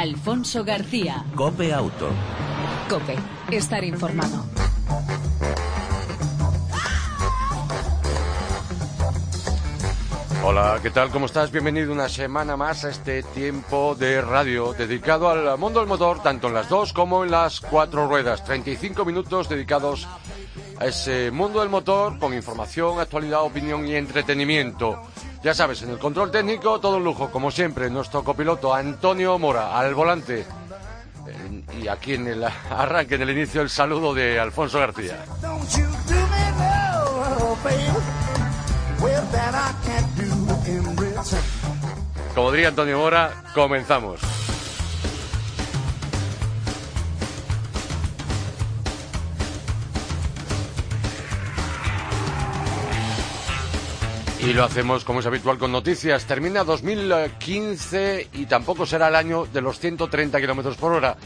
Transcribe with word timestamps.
Alfonso 0.00 0.64
García. 0.64 1.26
Cope 1.34 1.74
Auto. 1.74 2.08
Cope, 2.88 3.16
estar 3.50 3.84
informado. 3.84 4.46
Hola, 10.42 10.78
¿qué 10.82 10.88
tal? 10.88 11.10
¿Cómo 11.10 11.26
estás? 11.26 11.50
Bienvenido 11.52 11.92
una 11.92 12.08
semana 12.08 12.56
más 12.56 12.86
a 12.86 12.88
este 12.88 13.22
tiempo 13.22 13.94
de 13.94 14.22
radio 14.22 14.72
dedicado 14.72 15.28
al 15.28 15.58
mundo 15.58 15.80
del 15.80 15.88
motor, 15.90 16.22
tanto 16.22 16.48
en 16.48 16.54
las 16.54 16.70
dos 16.70 16.94
como 16.94 17.22
en 17.22 17.30
las 17.30 17.60
cuatro 17.60 18.08
ruedas. 18.08 18.42
35 18.42 19.04
minutos 19.04 19.50
dedicados 19.50 20.08
a 20.78 20.86
ese 20.86 21.30
mundo 21.30 21.60
del 21.60 21.68
motor 21.68 22.18
con 22.18 22.32
información, 22.32 23.00
actualidad, 23.00 23.42
opinión 23.42 23.86
y 23.86 23.96
entretenimiento. 23.96 24.98
Ya 25.42 25.54
sabes, 25.54 25.80
en 25.82 25.90
el 25.90 25.98
control 25.98 26.30
técnico 26.30 26.80
todo 26.80 26.98
un 26.98 27.04
lujo, 27.04 27.30
como 27.30 27.50
siempre, 27.50 27.88
nuestro 27.88 28.22
copiloto 28.22 28.74
Antonio 28.74 29.38
Mora 29.38 29.78
al 29.78 29.94
volante. 29.94 30.44
Eh, 31.26 31.64
Y 31.82 31.88
aquí 31.88 32.14
en 32.14 32.26
el 32.26 32.44
arranque, 32.70 33.14
en 33.14 33.22
el 33.22 33.30
inicio, 33.30 33.62
el 33.62 33.70
saludo 33.70 34.12
de 34.12 34.38
Alfonso 34.38 34.78
García. 34.78 35.24
Como 42.34 42.52
diría 42.52 42.68
Antonio 42.68 42.98
Mora, 42.98 43.32
comenzamos. 43.54 44.20
Y 54.42 54.54
lo 54.54 54.64
hacemos 54.64 55.04
como 55.04 55.20
es 55.20 55.26
habitual 55.26 55.58
con 55.58 55.70
noticias. 55.70 56.24
Termina 56.24 56.64
2015 56.64 58.30
y 58.32 58.46
tampoco 58.46 58.86
será 58.86 59.08
el 59.08 59.14
año 59.14 59.44
de 59.44 59.60
los 59.60 59.78
130 59.78 60.40
kilómetros 60.40 60.78
por 60.78 60.92
hora. 60.92 61.16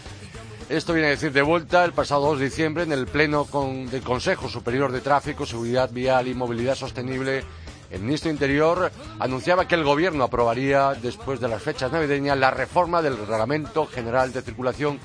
Esto 0.69 0.93
viene 0.93 1.09
a 1.09 1.11
decir 1.11 1.33
de 1.33 1.43
vuelta 1.43 1.85
el 1.85 1.93
pasado 1.93 2.27
2 2.31 2.41
de 2.41 2.45
diciembre 2.47 2.83
en 2.83 2.93
el 2.93 3.07
Pleno 3.07 3.47
del 3.91 4.03
Consejo 4.03 4.49
Superior 4.49 4.91
de 4.91 5.01
Tráfico, 5.01 5.47
Seguridad 5.47 5.91
Vial 5.93 6.27
y 6.27 6.35
Movilidad 6.35 6.75
Sostenible. 6.75 7.45
El 7.91 8.03
ministro 8.03 8.31
Interior 8.31 8.91
anunciaba 9.21 9.69
que 9.69 9.77
el 9.77 9.85
Gobierno 9.85 10.25
aprobaría, 10.25 10.95
después 10.95 11.39
de 11.39 11.49
las 11.49 11.63
fechas 11.63 11.93
navideñas, 11.93 12.37
la 12.37 12.51
reforma 12.51 13.01
del 13.01 13.17
Reglamento 13.17 13.87
General 13.87 14.33
de 14.33 14.43
Circulación 14.43 14.99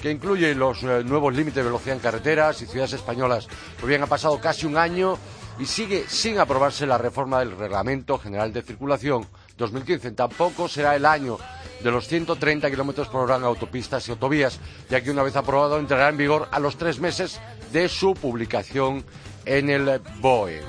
que 0.00 0.10
incluye 0.12 0.54
los 0.54 0.82
eh, 0.84 1.02
nuevos 1.04 1.34
límites 1.34 1.56
de 1.56 1.62
velocidad 1.64 1.96
en 1.96 2.02
carreteras 2.02 2.62
y 2.62 2.66
ciudades 2.66 2.92
españolas. 2.92 3.48
Pues 3.80 3.88
bien, 3.88 4.02
ha 4.02 4.06
pasado 4.06 4.40
casi 4.40 4.64
un 4.66 4.76
año 4.76 5.18
y 5.58 5.66
sigue 5.66 6.04
sin 6.08 6.38
aprobarse 6.38 6.86
la 6.86 6.98
reforma 6.98 7.40
del 7.40 7.56
Reglamento 7.56 8.18
General 8.18 8.52
de 8.52 8.62
Circulación 8.62 9.26
2015. 9.56 10.12
Tampoco 10.12 10.68
será 10.68 10.94
el 10.94 11.04
año 11.04 11.38
de 11.82 11.90
los 11.90 12.06
130 12.08 12.70
kilómetros 12.70 13.08
por 13.08 13.22
hora 13.22 13.36
en 13.36 13.44
autopistas 13.44 14.06
y 14.08 14.12
autovías, 14.12 14.58
ya 14.88 15.00
que 15.00 15.10
una 15.10 15.22
vez 15.22 15.36
aprobado 15.36 15.78
entrará 15.78 16.08
en 16.08 16.16
vigor 16.16 16.48
a 16.50 16.58
los 16.60 16.76
tres 16.76 17.00
meses 17.00 17.40
de 17.72 17.88
su 17.88 18.14
publicación 18.14 19.04
en 19.44 19.70
el 19.70 20.00
BOE. 20.20 20.62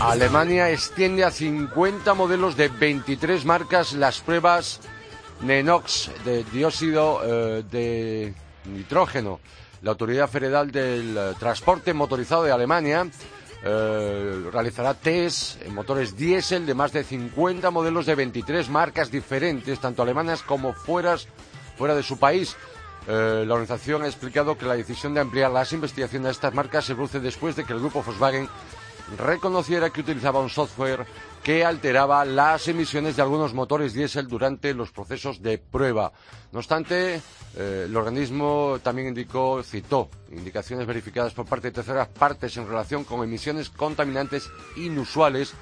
Alemania 0.00 0.70
extiende 0.70 1.24
a 1.24 1.30
50 1.30 2.12
modelos 2.12 2.56
de 2.56 2.68
23 2.68 3.44
marcas 3.46 3.94
las 3.94 4.20
pruebas 4.20 4.80
NENOx 5.40 6.10
de 6.24 6.44
dióxido 6.44 7.20
eh, 7.24 7.64
de 7.70 8.34
nitrógeno. 8.66 9.40
La 9.84 9.90
Autoridad 9.90 10.30
Federal 10.30 10.70
del 10.72 11.14
eh, 11.14 11.32
Transporte 11.38 11.92
Motorizado 11.92 12.42
de 12.44 12.50
Alemania 12.50 13.06
eh, 13.62 14.48
realizará 14.50 14.94
test 14.94 15.60
en 15.60 15.74
motores 15.74 16.16
diésel 16.16 16.64
de 16.64 16.72
más 16.72 16.90
de 16.94 17.04
50 17.04 17.70
modelos 17.70 18.06
de 18.06 18.14
23 18.14 18.70
marcas 18.70 19.10
diferentes, 19.10 19.78
tanto 19.78 20.02
alemanas 20.02 20.42
como 20.42 20.72
fuera 20.72 21.18
de 21.94 22.02
su 22.02 22.18
país. 22.18 22.56
Eh, 23.06 23.44
la 23.46 23.52
organización 23.52 24.04
ha 24.04 24.06
explicado 24.06 24.56
que 24.56 24.64
la 24.64 24.74
decisión 24.74 25.12
de 25.12 25.20
ampliar 25.20 25.50
las 25.50 25.74
investigaciones 25.74 26.24
de 26.24 26.32
estas 26.32 26.54
marcas 26.54 26.86
se 26.86 26.94
produce 26.94 27.20
después 27.20 27.54
de 27.54 27.64
que 27.64 27.74
el 27.74 27.80
grupo 27.80 28.02
Volkswagen 28.02 28.48
reconociera 29.18 29.90
que 29.90 30.00
utilizaba 30.00 30.40
un 30.40 30.50
software 30.50 31.06
que 31.42 31.64
alteraba 31.64 32.24
las 32.24 32.66
emisiones 32.68 33.16
de 33.16 33.22
algunos 33.22 33.52
motores 33.52 33.92
diésel 33.92 34.26
durante 34.26 34.72
los 34.72 34.90
procesos 34.90 35.42
de 35.42 35.58
prueba. 35.58 36.12
No 36.52 36.60
obstante, 36.60 37.20
eh, 37.56 37.84
el 37.86 37.94
organismo 37.96 38.78
también 38.82 39.08
indicó, 39.08 39.62
citó, 39.62 40.08
indicaciones 40.32 40.86
verificadas 40.86 41.34
por 41.34 41.44
parte 41.44 41.68
de 41.68 41.74
terceras 41.74 42.08
partes 42.08 42.56
en 42.56 42.66
relación 42.66 43.04
con 43.04 43.22
emisiones 43.22 43.68
contaminantes 43.68 44.48
inusuales 44.76 45.52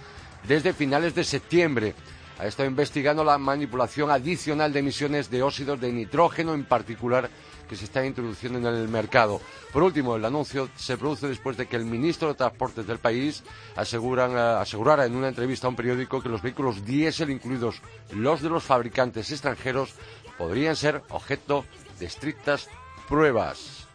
desde 0.46 0.72
finales 0.72 1.14
de 1.14 1.24
septiembre. 1.24 1.94
Ha 2.38 2.46
estado 2.46 2.68
investigando 2.68 3.24
la 3.24 3.38
manipulación 3.38 4.10
adicional 4.10 4.72
de 4.72 4.80
emisiones 4.80 5.30
de 5.30 5.42
óxidos 5.42 5.80
de 5.80 5.92
nitrógeno 5.92 6.54
en 6.54 6.64
particular 6.64 7.28
que 7.72 7.76
se 7.76 7.86
está 7.86 8.04
introduciendo 8.04 8.58
en 8.58 8.66
el 8.66 8.86
mercado. 8.86 9.40
Por 9.72 9.82
último, 9.82 10.14
el 10.14 10.24
anuncio 10.26 10.68
se 10.76 10.98
produce 10.98 11.26
después 11.26 11.56
de 11.56 11.66
que 11.66 11.76
el 11.76 11.86
ministro 11.86 12.28
de 12.28 12.34
Transportes 12.34 12.86
del 12.86 12.98
país 12.98 13.42
aseguran, 13.76 14.32
eh, 14.32 14.60
asegurara 14.60 15.06
en 15.06 15.16
una 15.16 15.28
entrevista 15.28 15.66
a 15.66 15.70
un 15.70 15.76
periódico 15.76 16.20
que 16.20 16.28
los 16.28 16.42
vehículos 16.42 16.84
diésel, 16.84 17.30
incluidos 17.30 17.80
los 18.10 18.42
de 18.42 18.50
los 18.50 18.62
fabricantes 18.62 19.32
extranjeros, 19.32 19.94
podrían 20.36 20.76
ser 20.76 21.02
objeto 21.08 21.64
de 21.98 22.04
estrictas 22.04 22.68
pruebas. 23.08 23.88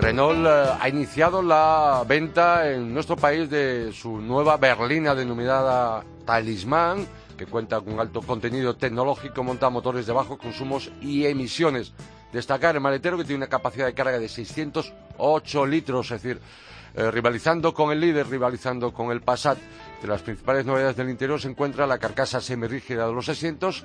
Renault 0.00 0.46
eh, 0.46 0.76
ha 0.80 0.88
iniciado 0.88 1.42
la 1.42 2.04
venta 2.06 2.70
en 2.70 2.94
nuestro 2.94 3.16
país 3.16 3.50
de 3.50 3.92
su 3.92 4.20
nueva 4.20 4.56
berlina 4.56 5.16
denominada 5.16 6.04
Talismán, 6.24 7.08
que 7.38 7.46
cuenta 7.46 7.80
con 7.80 7.98
alto 7.98 8.20
contenido 8.20 8.76
tecnológico, 8.76 9.42
monta 9.42 9.70
motores 9.70 10.06
de 10.06 10.12
bajos 10.12 10.36
consumos 10.38 10.90
y 11.00 11.24
emisiones. 11.24 11.94
Destacar 12.32 12.74
el 12.74 12.82
maletero 12.82 13.16
que 13.16 13.24
tiene 13.24 13.38
una 13.38 13.46
capacidad 13.46 13.86
de 13.86 13.94
carga 13.94 14.18
de 14.18 14.28
608 14.28 15.66
litros, 15.66 16.10
es 16.10 16.22
decir, 16.22 16.42
eh, 16.98 17.12
rivalizando 17.12 17.72
con 17.72 17.92
el 17.92 18.00
líder, 18.00 18.26
rivalizando 18.26 18.92
con 18.92 19.12
el 19.12 19.20
Passat. 19.20 19.56
De 20.02 20.08
las 20.08 20.20
principales 20.20 20.66
novedades 20.66 20.96
del 20.96 21.08
interior 21.08 21.40
se 21.40 21.48
encuentra 21.48 21.86
la 21.86 21.96
carcasa 21.98 22.40
semirrígida 22.40 23.06
de 23.06 23.12
los 23.12 23.28
asientos, 23.28 23.84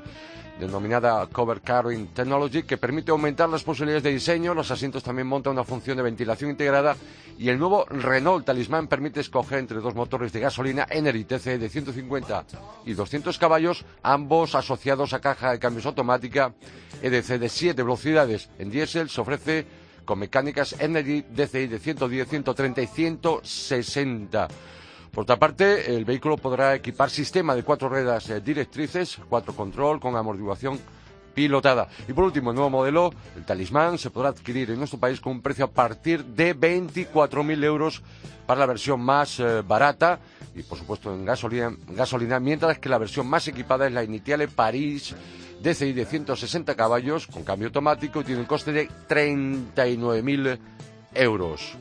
denominada 0.59 1.27
Cover 1.27 1.61
Carrying 1.61 2.07
Technology, 2.07 2.63
que 2.63 2.77
permite 2.77 3.11
aumentar 3.11 3.49
las 3.49 3.61
posibilidades 3.61 4.01
de 4.01 4.13
diseño. 4.13 4.55
Los 4.55 4.71
asientos 4.71 5.03
también 5.03 5.27
montan 5.27 5.53
una 5.53 5.63
función 5.63 5.97
de 5.97 6.01
ventilación 6.01 6.49
integrada 6.49 6.95
y 7.37 7.49
el 7.49 7.59
nuevo 7.59 7.85
Renault 7.85 8.47
Talisman 8.47 8.87
permite 8.87 9.19
escoger 9.19 9.59
entre 9.59 9.77
dos 9.77 9.93
motores 9.93 10.33
de 10.33 10.39
gasolina 10.39 10.87
Energy 10.89 11.25
TC 11.25 11.59
de 11.59 11.69
150 11.69 12.45
y 12.85 12.93
200 12.93 13.37
caballos, 13.37 13.85
ambos 14.01 14.55
asociados 14.55 15.13
a 15.13 15.21
caja 15.21 15.51
de 15.51 15.59
cambios 15.59 15.85
automática 15.85 16.55
EDC 17.03 17.37
de 17.37 17.49
7 17.49 17.83
velocidades. 17.83 18.49
En 18.57 18.71
diésel 18.71 19.09
se 19.09 19.21
ofrece 19.21 19.82
con 20.05 20.19
mecánicas 20.19 20.75
Energy 20.79 21.21
DCI 21.21 21.67
de 21.67 21.79
110, 21.79 22.27
130 22.27 22.81
y 22.81 22.87
160. 22.87 24.47
Por 25.11 25.23
otra 25.23 25.37
parte, 25.37 25.95
el 25.95 26.05
vehículo 26.05 26.37
podrá 26.37 26.73
equipar 26.73 27.09
sistema 27.09 27.53
de 27.53 27.63
cuatro 27.63 27.87
ruedas 27.87 28.29
eh, 28.29 28.41
directrices, 28.41 29.19
cuatro 29.29 29.55
control 29.55 29.99
con 29.99 30.15
amortiguación 30.15 30.79
pilotada. 31.33 31.87
Y 32.07 32.13
por 32.13 32.23
último, 32.23 32.49
el 32.49 32.55
nuevo 32.55 32.69
modelo, 32.69 33.11
el 33.35 33.45
Talismán, 33.45 33.97
se 33.97 34.09
podrá 34.09 34.29
adquirir 34.29 34.71
en 34.71 34.77
nuestro 34.77 34.99
país 34.99 35.19
con 35.19 35.33
un 35.33 35.41
precio 35.41 35.65
a 35.65 35.71
partir 35.71 36.25
de 36.25 36.55
24.000 36.55 37.63
euros 37.63 38.01
para 38.45 38.61
la 38.61 38.65
versión 38.65 39.01
más 39.01 39.39
eh, 39.39 39.61
barata 39.61 40.19
y, 40.55 40.63
por 40.63 40.77
supuesto, 40.77 41.13
en 41.13 41.25
gasolina, 41.25 41.75
gasolina, 41.89 42.39
mientras 42.39 42.79
que 42.79 42.89
la 42.89 42.97
versión 42.97 43.27
más 43.27 43.47
equipada 43.47 43.87
es 43.87 43.93
la 43.93 44.03
Initiale 44.03 44.47
París 44.47 45.15
DCI 45.63 45.93
de 45.93 46.05
160 46.05 46.75
caballos 46.75 47.25
con 47.27 47.43
cambio 47.43 47.69
automático 47.69 48.19
y 48.21 48.25
tiene 48.25 48.41
un 48.41 48.47
coste 48.47 48.73
de 48.73 48.89
39.000 49.07 50.59
euros. 51.15 51.77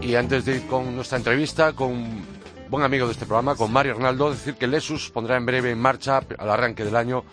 Y 0.00 0.14
antes 0.14 0.44
de 0.44 0.56
ir 0.56 0.66
con 0.68 0.94
nuestra 0.94 1.18
entrevista 1.18 1.72
con 1.72 1.90
un 1.90 2.24
buen 2.70 2.84
amigo 2.84 3.06
de 3.06 3.12
este 3.12 3.26
programa, 3.26 3.56
con 3.56 3.72
Mario 3.72 3.94
Arnaldo, 3.94 4.30
decir 4.30 4.54
que 4.54 4.68
Lexus 4.68 5.10
pondrá 5.10 5.36
en 5.36 5.46
breve 5.46 5.72
en 5.72 5.78
marcha, 5.78 6.20
al 6.38 6.50
arranque 6.50 6.84
del 6.84 6.94
año, 6.94 7.24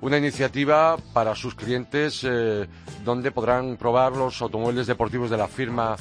una 0.00 0.18
iniciativa 0.18 0.96
para 1.12 1.34
sus 1.34 1.56
clientes 1.56 2.20
eh, 2.22 2.68
donde 3.04 3.32
podrán 3.32 3.76
probar 3.76 4.12
los 4.12 4.40
automóviles 4.40 4.86
deportivos 4.86 5.30
de 5.30 5.36
la 5.36 5.48
firma 5.48 5.96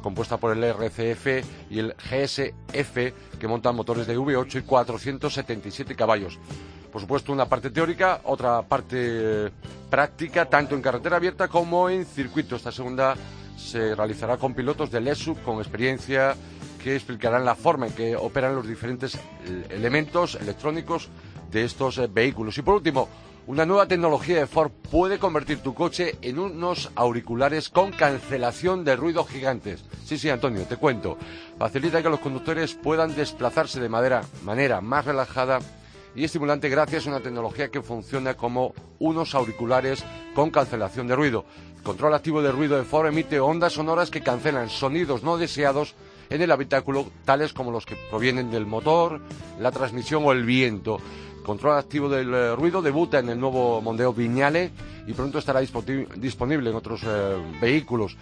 compuesta 0.00 0.36
por 0.36 0.56
el 0.56 0.64
RCF 0.64 1.44
y 1.70 1.78
el 1.78 1.94
GSF, 1.94 3.38
que 3.38 3.48
montan 3.48 3.76
motores 3.76 4.06
de 4.06 4.18
V8 4.18 4.60
y 4.60 4.62
477 4.62 5.94
caballos. 5.94 6.38
Por 6.92 7.00
supuesto, 7.00 7.32
una 7.32 7.46
parte 7.46 7.70
teórica, 7.70 8.20
otra 8.24 8.62
parte 8.62 9.50
práctica, 9.88 10.46
tanto 10.46 10.74
en 10.74 10.82
carretera 10.82 11.16
abierta 11.16 11.48
como 11.48 11.88
en 11.88 12.04
circuito. 12.04 12.56
Esta 12.56 12.72
segunda 12.72 13.14
se 13.56 13.94
realizará 13.94 14.36
con 14.38 14.54
pilotos 14.54 14.90
de 14.90 15.00
LESU 15.00 15.36
con 15.44 15.58
experiencia 15.58 16.34
que 16.82 16.94
explicarán 16.94 17.44
la 17.44 17.54
forma 17.54 17.86
en 17.86 17.92
que 17.92 18.16
operan 18.16 18.54
los 18.54 18.66
diferentes 18.66 19.14
eh, 19.14 19.66
elementos 19.70 20.34
electrónicos 20.34 21.08
de 21.50 21.64
estos 21.64 21.98
eh, 21.98 22.08
vehículos. 22.10 22.56
Y 22.58 22.62
por 22.62 22.76
último, 22.76 23.08
Una 23.46 23.66
nueva 23.66 23.86
tecnología 23.86 24.38
de 24.38 24.46
Ford 24.46 24.70
puede 24.90 25.18
convertir 25.18 25.58
tu 25.60 25.74
coche 25.74 26.16
en 26.22 26.38
unos 26.38 26.90
auriculares 26.94 27.68
con 27.68 27.90
cancelación 27.90 28.84
de 28.84 28.94
ruido 28.94 29.24
gigantes. 29.24 29.84
Sí, 30.04 30.18
sí, 30.18 30.28
Antonio, 30.30 30.64
te 30.66 30.76
cuento. 30.76 31.16
Facilita 31.58 32.02
que 32.02 32.10
los 32.10 32.20
conductores 32.20 32.74
puedan 32.74 33.16
desplazarse 33.16 33.80
de 33.80 33.88
manera 33.88 34.80
más 34.80 35.04
relajada 35.04 35.58
y 36.14 36.24
estimulante 36.24 36.68
gracias 36.68 37.06
a 37.06 37.10
una 37.10 37.20
tecnología 37.20 37.70
que 37.70 37.82
funciona 37.82 38.34
como 38.34 38.74
unos 38.98 39.34
auriculares 39.34 40.04
con 40.34 40.50
cancelación 40.50 41.08
de 41.08 41.16
ruido. 41.16 41.44
El 41.76 41.82
control 41.82 42.14
activo 42.14 42.42
de 42.42 42.52
ruido 42.52 42.76
de 42.76 42.84
Ford 42.84 43.08
emite 43.08 43.40
ondas 43.40 43.72
sonoras 43.72 44.10
que 44.10 44.20
cancelan 44.20 44.68
sonidos 44.68 45.22
no 45.22 45.38
deseados 45.38 45.94
en 46.28 46.42
el 46.42 46.52
habitáculo, 46.52 47.06
tales 47.24 47.52
como 47.52 47.72
los 47.72 47.86
que 47.86 47.96
provienen 48.10 48.50
del 48.50 48.66
motor, 48.66 49.20
la 49.58 49.72
transmisión 49.72 50.22
o 50.24 50.30
el 50.30 50.44
viento. 50.44 51.00
Control 51.44 51.78
activo 51.78 52.08
del 52.08 52.32
eh, 52.32 52.54
ruido 52.54 52.82
debuta 52.82 53.18
en 53.18 53.28
el 53.30 53.40
nuevo 53.40 53.80
Mondeo 53.80 54.12
Viñale 54.12 54.70
y 55.06 55.12
pronto 55.12 55.38
estará 55.38 55.60
disponible 55.60 56.70
en 56.70 56.76
otros 56.76 57.02
eh, 57.04 57.36
vehículos. 57.60 58.16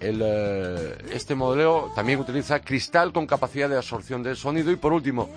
Eh, 0.00 0.98
este 1.12 1.34
modelo 1.34 1.90
también 1.94 2.20
utiliza 2.20 2.60
cristal 2.60 3.12
con 3.12 3.26
capacidad 3.26 3.68
de 3.68 3.76
absorción 3.76 4.22
del 4.22 4.36
sonido 4.36 4.70
y 4.70 4.76
por 4.76 4.92
último 4.92 5.28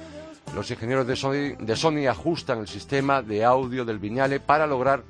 los 0.55 0.69
ingenieros 0.71 1.05
de 1.05 1.15
Sony, 1.15 1.55
de 1.59 1.75
Sony 1.75 2.07
ajustan 2.07 2.59
el 2.59 2.67
sistema 2.67 3.21
de 3.21 3.43
audio 3.43 3.85
del 3.85 3.99
Viñale 3.99 4.39
para 4.39 4.65
lograr 4.65 5.03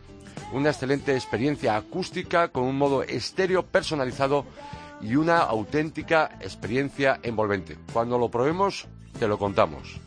una 0.53 0.69
excelente 0.69 1.13
experiencia 1.13 1.75
acústica 1.75 2.49
con 2.49 2.63
un 2.63 2.77
modo 2.77 3.03
estéreo 3.03 3.63
personalizado 3.63 4.45
y 5.01 5.15
una 5.15 5.39
auténtica 5.39 6.37
experiencia 6.41 7.19
envolvente. 7.21 7.77
Cuando 7.93 8.17
lo 8.17 8.29
probemos, 8.29 8.87
te 9.19 9.27
lo 9.27 9.37
contamos. 9.37 9.99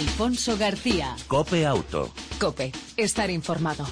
Alfonso 0.00 0.56
García. 0.56 1.14
Cope 1.28 1.66
Auto. 1.66 2.10
Cope, 2.38 2.72
estar 2.96 3.28
informado. 3.28 3.84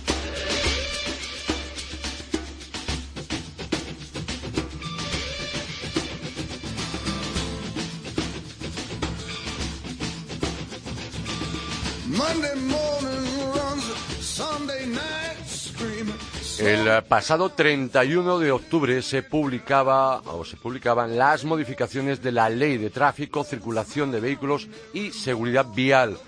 El 16.58 17.04
pasado 17.04 17.50
31 17.50 18.40
de 18.40 18.50
octubre 18.50 19.00
se 19.02 19.22
publicaba 19.22 20.18
o 20.20 20.44
se 20.44 20.56
publicaban 20.56 21.16
las 21.16 21.44
modificaciones 21.44 22.20
de 22.20 22.32
la 22.32 22.50
Ley 22.50 22.78
de 22.78 22.90
Tráfico, 22.90 23.44
Circulación 23.44 24.10
de 24.10 24.18
Vehículos 24.20 24.68
y 24.92 25.12
Seguridad 25.12 25.66
Vial. 25.72 26.18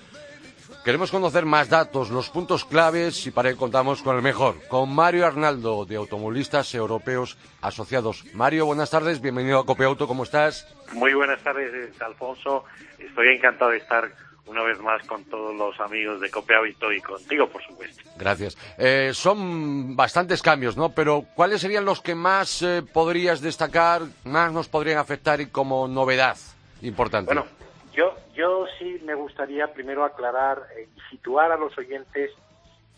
Queremos 0.85 1.11
conocer 1.11 1.45
más 1.45 1.69
datos, 1.69 2.11
los 2.11 2.31
puntos 2.31 2.65
claves 2.65 3.27
y 3.27 3.33
para 3.33 3.51
ello 3.51 3.59
contamos 3.59 4.03
con 4.03 4.17
el 4.17 4.23
mejor, 4.23 4.57
con 4.69 4.95
Mario 4.95 5.27
Arnaldo 5.27 5.85
de 5.85 5.97
Automovilistas 5.97 6.75
Europeos 6.75 7.37
Asociados. 7.61 8.25
Mario, 8.33 8.67
buenas 8.67 8.91
tardes, 8.91 9.21
bienvenido 9.21 9.59
a 9.59 9.67
Copiauto, 9.67 10.07
¿cómo 10.07 10.23
estás? 10.23 10.67
Muy 10.93 11.13
buenas 11.13 11.43
tardes, 11.43 12.01
Alfonso. 12.01 12.65
Estoy 12.99 13.29
encantado 13.29 13.73
de 13.73 13.79
estar 13.79 14.11
una 14.51 14.63
vez 14.65 14.81
más 14.81 15.07
con 15.07 15.25
todos 15.27 15.55
los 15.55 15.79
amigos 15.81 16.21
de 16.21 16.29
Copiauto 16.29 16.93
y 16.93 17.01
contigo, 17.01 17.49
por 17.49 17.63
supuesto. 17.63 18.03
Gracias. 18.19 18.59
Eh, 18.77 19.13
son 19.15 19.95
bastantes 19.95 20.43
cambios, 20.43 20.77
¿no? 20.77 20.93
Pero 20.93 21.25
¿cuáles 21.37 21.61
serían 21.61 21.85
los 21.85 22.01
que 22.01 22.17
más 22.17 22.61
eh, 22.63 22.83
podrías 22.83 23.41
destacar, 23.41 24.03
más 24.25 24.53
nos 24.53 24.69
podrían 24.69 24.99
afectar 24.99 25.41
y 25.41 25.47
como 25.47 25.87
novedad 25.87 26.37
importante? 26.83 27.33
Bueno, 27.33 27.47
yo, 27.95 28.17
yo 28.35 28.67
sí 28.79 29.01
me 29.05 29.15
gustaría 29.15 29.73
primero 29.73 30.05
aclarar 30.05 30.67
y 30.77 31.01
situar 31.11 31.53
a 31.53 31.57
los 31.57 31.77
oyentes 31.79 32.33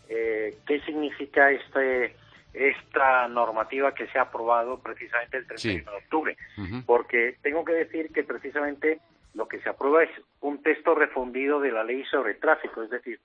eh, 0.09 0.57
qué 0.65 0.81
significa 0.81 1.51
este 1.51 2.15
esta 2.53 3.27
normativa 3.27 3.95
que 3.95 4.05
se 4.09 4.19
ha 4.19 4.23
aprobado 4.23 4.77
precisamente 4.77 5.37
el 5.37 5.47
31 5.47 5.89
de 5.89 5.97
octubre, 5.97 6.37
porque 6.85 7.35
tengo 7.41 7.65
que 7.65 7.73
decir 7.73 8.13
que 8.13 8.23
precisamente 8.23 8.99
lo 9.33 9.47
que 9.47 9.59
se 9.61 9.69
aprueba 9.69 10.03
es 10.03 10.11
un 10.41 10.61
texto 10.61 10.95
refundido 10.95 11.59
de 11.59 11.71
la 11.71 11.83
ley 11.83 12.03
sobre 12.05 12.35
tráfico, 12.35 12.83
es 12.83 12.89
decir, 12.89 13.19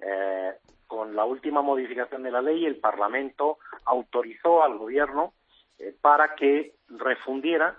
eh, 0.00 0.52
con 0.86 1.16
la 1.16 1.24
última 1.24 1.62
modificación 1.62 2.22
de 2.22 2.30
la 2.30 2.42
ley 2.42 2.66
el 2.66 2.76
Parlamento 2.76 3.58
autorizó 3.84 4.62
al 4.62 4.76
Gobierno 4.76 5.32
eh, 5.78 5.94
para 6.00 6.34
que 6.34 6.74
refundiera 6.88 7.76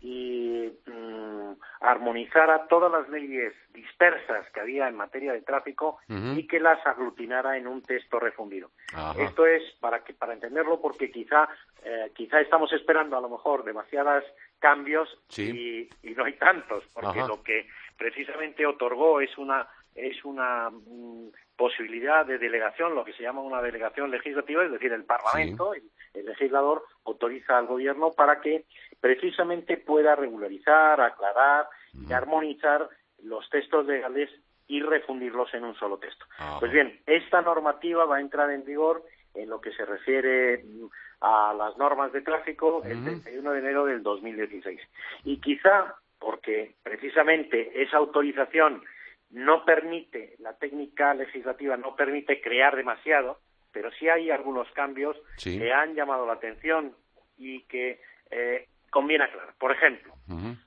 y 0.00 0.70
mm, 0.86 1.52
armonizara 1.80 2.66
todas 2.68 2.90
las 2.90 3.08
leyes 3.08 3.52
dispersas 3.72 4.48
que 4.52 4.60
había 4.60 4.88
en 4.88 4.96
materia 4.96 5.32
de 5.32 5.42
tráfico 5.42 5.98
y 6.08 6.46
que 6.46 6.60
las 6.60 6.84
aglutinara 6.86 7.56
en 7.56 7.66
un 7.66 7.82
texto 7.82 8.18
refundido. 8.18 8.70
Esto 9.18 9.46
es 9.46 9.62
para 9.80 10.04
que 10.04 10.14
para 10.14 10.32
entenderlo 10.32 10.80
porque 10.80 11.10
quizá 11.10 11.48
eh, 11.84 12.10
quizá 12.14 12.40
estamos 12.40 12.72
esperando 12.72 13.16
a 13.16 13.20
lo 13.20 13.28
mejor 13.28 13.64
demasiados 13.64 14.24
cambios 14.58 15.08
y, 15.36 15.88
no 16.16 16.24
hay 16.24 16.34
tantos 16.34 16.84
porque 16.92 17.20
lo 17.20 17.42
que 17.42 17.68
precisamente 17.96 18.66
otorgó 18.66 19.20
es 19.20 19.36
una 19.38 19.68
es 19.94 20.24
una 20.24 20.70
mm, 20.70 21.28
posibilidad 21.56 22.24
de 22.24 22.38
delegación, 22.38 22.94
lo 22.94 23.04
que 23.04 23.12
se 23.12 23.22
llama 23.24 23.40
una 23.40 23.60
delegación 23.60 24.10
legislativa, 24.10 24.64
es 24.64 24.70
decir, 24.70 24.92
el 24.92 25.04
Parlamento, 25.04 25.72
el, 26.18 26.26
legislador, 26.26 26.84
autoriza 27.04 27.58
al 27.58 27.66
Gobierno 27.66 28.12
para 28.12 28.40
que 28.40 28.64
precisamente 29.00 29.76
pueda 29.76 30.16
regularizar, 30.16 31.00
aclarar 31.00 31.66
y 31.94 32.12
armonizar 32.12 32.88
los 33.22 33.48
textos 33.50 33.86
legales 33.86 34.30
y 34.66 34.82
refundirlos 34.82 35.52
en 35.54 35.64
un 35.64 35.74
solo 35.76 35.98
texto. 35.98 36.26
Pues 36.60 36.70
bien, 36.70 37.00
esta 37.06 37.40
normativa 37.40 38.04
va 38.04 38.16
a 38.16 38.20
entrar 38.20 38.50
en 38.50 38.64
vigor 38.64 39.02
en 39.34 39.48
lo 39.48 39.60
que 39.60 39.72
se 39.72 39.84
refiere 39.84 40.62
mm, 40.64 40.86
a 41.20 41.54
las 41.54 41.76
normas 41.78 42.12
de 42.12 42.22
tráfico 42.22 42.82
el 42.84 43.02
31 43.02 43.52
de 43.52 43.58
enero 43.58 43.86
del 43.86 44.02
2016. 44.02 44.80
Y 45.24 45.40
quizá 45.40 45.96
porque 46.18 46.74
precisamente 46.82 47.82
esa 47.82 47.96
autorización 47.96 48.82
no 49.30 49.64
permite, 49.64 50.34
la 50.38 50.54
técnica 50.56 51.14
legislativa 51.14 51.76
no 51.76 51.94
permite 51.96 52.40
crear 52.40 52.76
demasiado, 52.76 53.38
pero 53.72 53.90
sí 53.92 54.08
hay 54.08 54.30
algunos 54.30 54.70
cambios 54.72 55.16
que 55.42 55.72
han 55.72 55.94
llamado 55.94 56.26
la 56.26 56.34
atención 56.34 56.94
y 57.36 57.62
que 57.62 58.00
eh, 58.30 58.66
conviene 58.90 59.24
aclarar. 59.24 59.54
Por 59.58 59.72
ejemplo, 59.72 60.14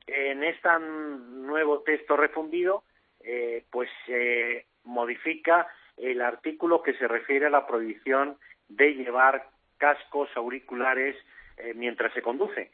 en 0.08 0.44
este 0.44 0.70
nuevo 0.80 1.82
texto 1.82 2.16
refundido, 2.16 2.84
eh, 3.20 3.64
pues 3.70 3.90
se 4.06 4.66
modifica 4.84 5.68
el 5.98 6.22
artículo 6.22 6.82
que 6.82 6.94
se 6.94 7.08
refiere 7.08 7.48
a 7.48 7.50
la 7.50 7.68
prohibición 7.68 8.38
de 8.68 8.94
llevar 8.96 9.50
cascos 9.78 10.30
auriculares 10.36 11.16
eh, 11.58 11.74
mientras 11.76 12.14
se 12.14 12.22
conduce. 12.22 12.72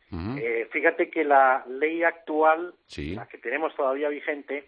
fíjate 0.72 1.10
que 1.10 1.24
la 1.24 1.66
ley 1.68 2.04
actual, 2.04 2.74
la 2.96 3.26
que 3.28 3.38
tenemos 3.38 3.76
todavía 3.76 4.10
vigente, 4.10 4.68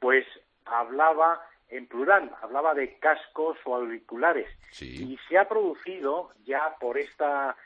pues 0.00 0.24
hablaba 0.64 1.40
en 1.76 1.88
plural, 1.88 2.30
hablaba 2.40 2.72
de 2.74 2.98
cascos 2.98 3.58
o 3.64 3.74
auriculares. 3.74 4.46
Y 4.80 5.18
se 5.28 5.38
ha 5.38 5.48
producido 5.48 6.30
ya 6.44 6.76
por 6.80 6.98
esta 6.98 7.56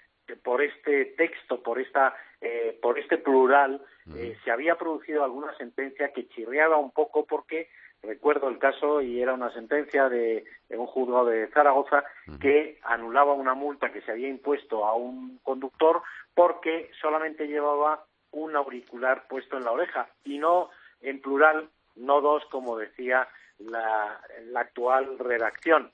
por 0.42 0.60
este 0.62 1.06
texto, 1.16 1.62
por 1.62 1.80
esta 1.80 2.14
eh, 2.40 2.78
por 2.80 2.98
este 2.98 3.18
plural, 3.18 3.82
eh, 4.14 4.36
se 4.44 4.50
había 4.50 4.76
producido 4.76 5.24
alguna 5.24 5.56
sentencia 5.56 6.12
que 6.12 6.28
chirriaba 6.28 6.76
un 6.76 6.90
poco 6.90 7.24
porque 7.26 7.68
recuerdo 8.02 8.48
el 8.48 8.58
caso 8.58 9.00
y 9.00 9.20
era 9.20 9.34
una 9.34 9.52
sentencia 9.52 10.08
de, 10.08 10.44
un 10.70 10.86
juzgado 10.86 11.26
de 11.26 11.48
Zaragoza 11.48 12.04
que 12.40 12.78
anulaba 12.84 13.32
una 13.32 13.54
multa 13.54 13.90
que 13.90 14.02
se 14.02 14.12
había 14.12 14.28
impuesto 14.28 14.84
a 14.84 14.94
un 14.94 15.38
conductor 15.42 16.02
porque 16.34 16.90
solamente 17.00 17.48
llevaba 17.48 18.04
un 18.30 18.54
auricular 18.54 19.26
puesto 19.28 19.56
en 19.56 19.64
la 19.64 19.72
oreja. 19.72 20.08
Y 20.24 20.38
no 20.38 20.70
en 21.00 21.20
plural 21.20 21.70
no 21.96 22.20
dos, 22.20 22.44
como 22.50 22.76
decía 22.76 23.28
la, 23.58 24.20
actual 24.56 25.18
redacción. 25.18 25.90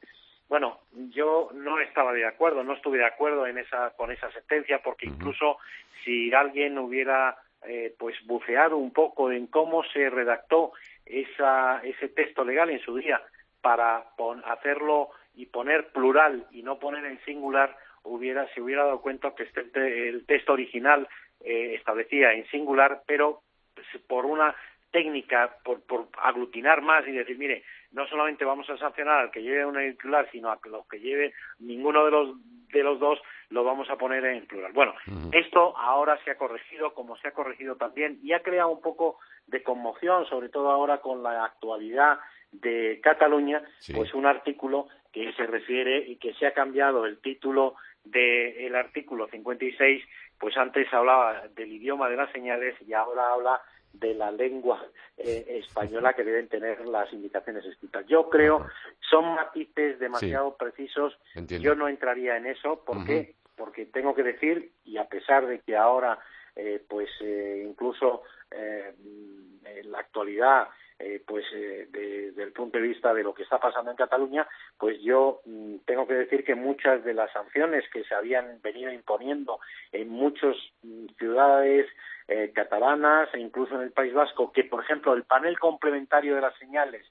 Bueno, 0.48 0.80
yo 1.10 1.50
no 1.54 1.80
estaba 1.80 2.12
de 2.12 2.26
acuerdo, 2.26 2.62
no 2.62 2.74
estuve 2.74 2.98
de 2.98 3.06
acuerdo 3.06 3.46
en 3.46 3.58
esa, 3.58 3.90
con 3.96 4.12
esa 4.12 4.30
sentencia, 4.32 4.80
porque 4.82 5.06
incluso 5.06 5.58
si 6.04 6.32
alguien 6.34 6.78
hubiera 6.78 7.36
eh, 7.66 7.94
pues 7.98 8.14
buceado 8.26 8.76
un 8.76 8.92
poco 8.92 9.32
en 9.32 9.46
cómo 9.46 9.82
se 9.84 10.10
redactó 10.10 10.72
esa, 11.06 11.80
ese 11.82 12.08
texto 12.08 12.44
legal 12.44 12.70
en 12.70 12.80
su 12.80 12.96
día 12.96 13.22
para 13.60 14.04
hacerlo 14.44 15.10
y 15.34 15.46
poner 15.46 15.88
plural 15.88 16.46
y 16.50 16.62
no 16.62 16.78
poner 16.78 17.04
en 17.06 17.18
singular, 17.24 17.76
hubiera, 18.02 18.46
se 18.54 18.60
hubiera 18.60 18.84
dado 18.84 19.00
cuenta 19.00 19.34
que 19.34 19.44
este, 19.44 20.08
el 20.08 20.26
texto 20.26 20.52
original 20.52 21.08
eh, 21.40 21.74
establecía 21.74 22.32
en 22.32 22.46
singular, 22.48 23.02
pero 23.06 23.40
pues, 23.74 23.86
por 24.06 24.26
una 24.26 24.54
técnica 24.94 25.56
por, 25.64 25.82
por 25.82 26.06
aglutinar 26.22 26.80
más 26.80 27.04
y 27.08 27.10
decir, 27.10 27.36
mire, 27.36 27.64
no 27.90 28.06
solamente 28.06 28.44
vamos 28.44 28.70
a 28.70 28.78
sancionar 28.78 29.18
al 29.18 29.32
que 29.32 29.42
lleve 29.42 29.66
un 29.66 29.76
auricular, 29.76 30.28
sino 30.30 30.52
a 30.52 30.58
los 30.66 30.86
que 30.86 31.00
lleve 31.00 31.34
ninguno 31.58 32.04
de 32.04 32.10
los 32.12 32.36
de 32.72 32.82
los 32.82 33.00
dos 33.00 33.18
lo 33.50 33.64
vamos 33.64 33.90
a 33.90 33.96
poner 33.96 34.24
en 34.24 34.46
plural. 34.46 34.72
Bueno, 34.72 34.94
esto 35.32 35.76
ahora 35.76 36.18
se 36.24 36.30
ha 36.30 36.36
corregido, 36.36 36.94
como 36.94 37.16
se 37.16 37.28
ha 37.28 37.32
corregido 37.32 37.76
también, 37.76 38.18
y 38.22 38.32
ha 38.32 38.40
creado 38.40 38.70
un 38.70 38.80
poco 38.80 39.18
de 39.46 39.62
conmoción, 39.62 40.26
sobre 40.26 40.48
todo 40.48 40.70
ahora 40.70 40.98
con 41.00 41.22
la 41.22 41.44
actualidad 41.44 42.18
de 42.50 43.00
Cataluña, 43.02 43.62
pues 43.94 44.14
un 44.14 44.26
artículo 44.26 44.88
que 45.12 45.32
se 45.34 45.46
refiere 45.46 45.98
y 45.98 46.16
que 46.16 46.34
se 46.34 46.46
ha 46.46 46.52
cambiado 46.52 47.04
el 47.04 47.18
título 47.20 47.74
del 48.04 48.74
artículo 48.74 49.28
56, 49.28 50.04
pues 50.38 50.56
antes 50.56 50.92
hablaba 50.92 51.48
del 51.54 51.72
idioma 51.72 52.08
de 52.08 52.16
las 52.16 52.30
señales 52.32 52.74
y 52.86 52.92
ahora 52.92 53.32
habla 53.32 53.60
de 53.94 54.14
la 54.14 54.30
lengua 54.30 54.84
eh, 55.16 55.60
española 55.64 56.12
que 56.14 56.24
deben 56.24 56.48
tener 56.48 56.86
las 56.86 57.12
indicaciones 57.12 57.64
escritas. 57.64 58.06
Yo 58.06 58.28
creo 58.28 58.66
son 59.10 59.34
matices 59.34 59.98
demasiado 59.98 60.56
precisos. 60.56 61.16
Yo 61.48 61.74
no 61.74 61.88
entraría 61.88 62.36
en 62.36 62.46
eso. 62.46 62.82
¿Por 62.84 63.04
qué? 63.04 63.34
Porque 63.56 63.86
tengo 63.86 64.14
que 64.14 64.22
decir, 64.22 64.72
y 64.84 64.96
a 64.96 65.04
pesar 65.04 65.46
de 65.46 65.60
que 65.60 65.76
ahora, 65.76 66.18
eh, 66.56 66.82
pues 66.88 67.08
eh, 67.20 67.64
incluso 67.66 68.22
en 68.50 69.90
la 69.90 69.98
actualidad 69.98 70.68
eh, 70.96 71.20
pues 71.26 71.44
eh, 71.52 71.88
desde 71.90 72.42
el 72.44 72.52
punto 72.52 72.78
de 72.78 72.86
vista 72.86 73.12
de 73.12 73.24
lo 73.24 73.34
que 73.34 73.42
está 73.42 73.58
pasando 73.58 73.90
en 73.90 73.96
Cataluña, 73.96 74.46
pues 74.78 75.00
yo 75.02 75.40
mm, 75.44 75.78
tengo 75.84 76.06
que 76.06 76.14
decir 76.14 76.44
que 76.44 76.54
muchas 76.54 77.02
de 77.04 77.14
las 77.14 77.32
sanciones 77.32 77.84
que 77.92 78.04
se 78.04 78.14
habían 78.14 78.60
venido 78.62 78.92
imponiendo 78.92 79.58
en 79.90 80.08
muchas 80.08 80.56
mm, 80.82 81.06
ciudades 81.18 81.86
eh, 82.28 82.52
catalanas 82.54 83.32
e 83.34 83.40
incluso 83.40 83.74
en 83.74 83.82
el 83.82 83.92
País 83.92 84.14
Vasco, 84.14 84.52
que 84.52 84.64
por 84.64 84.82
ejemplo 84.82 85.14
el 85.14 85.24
panel 85.24 85.58
complementario 85.58 86.34
de 86.34 86.40
las 86.40 86.56
señales 86.58 87.06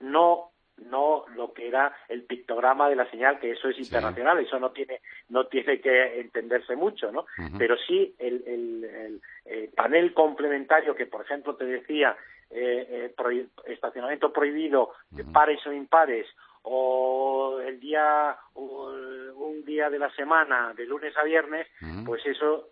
no 0.00 0.52
no 0.86 1.24
lo 1.34 1.52
que 1.52 1.68
era 1.68 1.92
el 2.08 2.22
pictograma 2.24 2.88
de 2.88 2.96
la 2.96 3.10
señal, 3.10 3.38
que 3.38 3.52
eso 3.52 3.68
es 3.68 3.78
internacional, 3.78 4.38
eso 4.38 4.58
no 4.58 4.70
tiene, 4.70 5.00
no 5.28 5.46
tiene 5.46 5.80
que 5.80 6.20
entenderse 6.20 6.76
mucho, 6.76 7.10
¿no? 7.12 7.26
Pero 7.56 7.76
sí 7.86 8.14
el, 8.18 8.42
el, 8.46 9.20
el, 9.44 9.68
panel 9.70 10.12
complementario 10.14 10.94
que, 10.94 11.06
por 11.06 11.22
ejemplo, 11.22 11.56
te 11.56 11.64
decía 11.64 12.16
eh, 12.50 13.14
eh 13.16 13.46
estacionamiento 13.66 14.32
prohibido 14.32 14.92
de 15.10 15.24
pares 15.24 15.64
o 15.66 15.72
impares 15.72 16.26
o 16.62 17.60
el 17.64 17.78
día 17.78 18.36
un 18.54 19.64
día 19.64 19.90
de 19.90 19.98
la 19.98 20.10
semana 20.14 20.72
de 20.74 20.86
lunes 20.86 21.16
a 21.16 21.24
viernes 21.24 21.66
pues 22.04 22.24
eso 22.26 22.70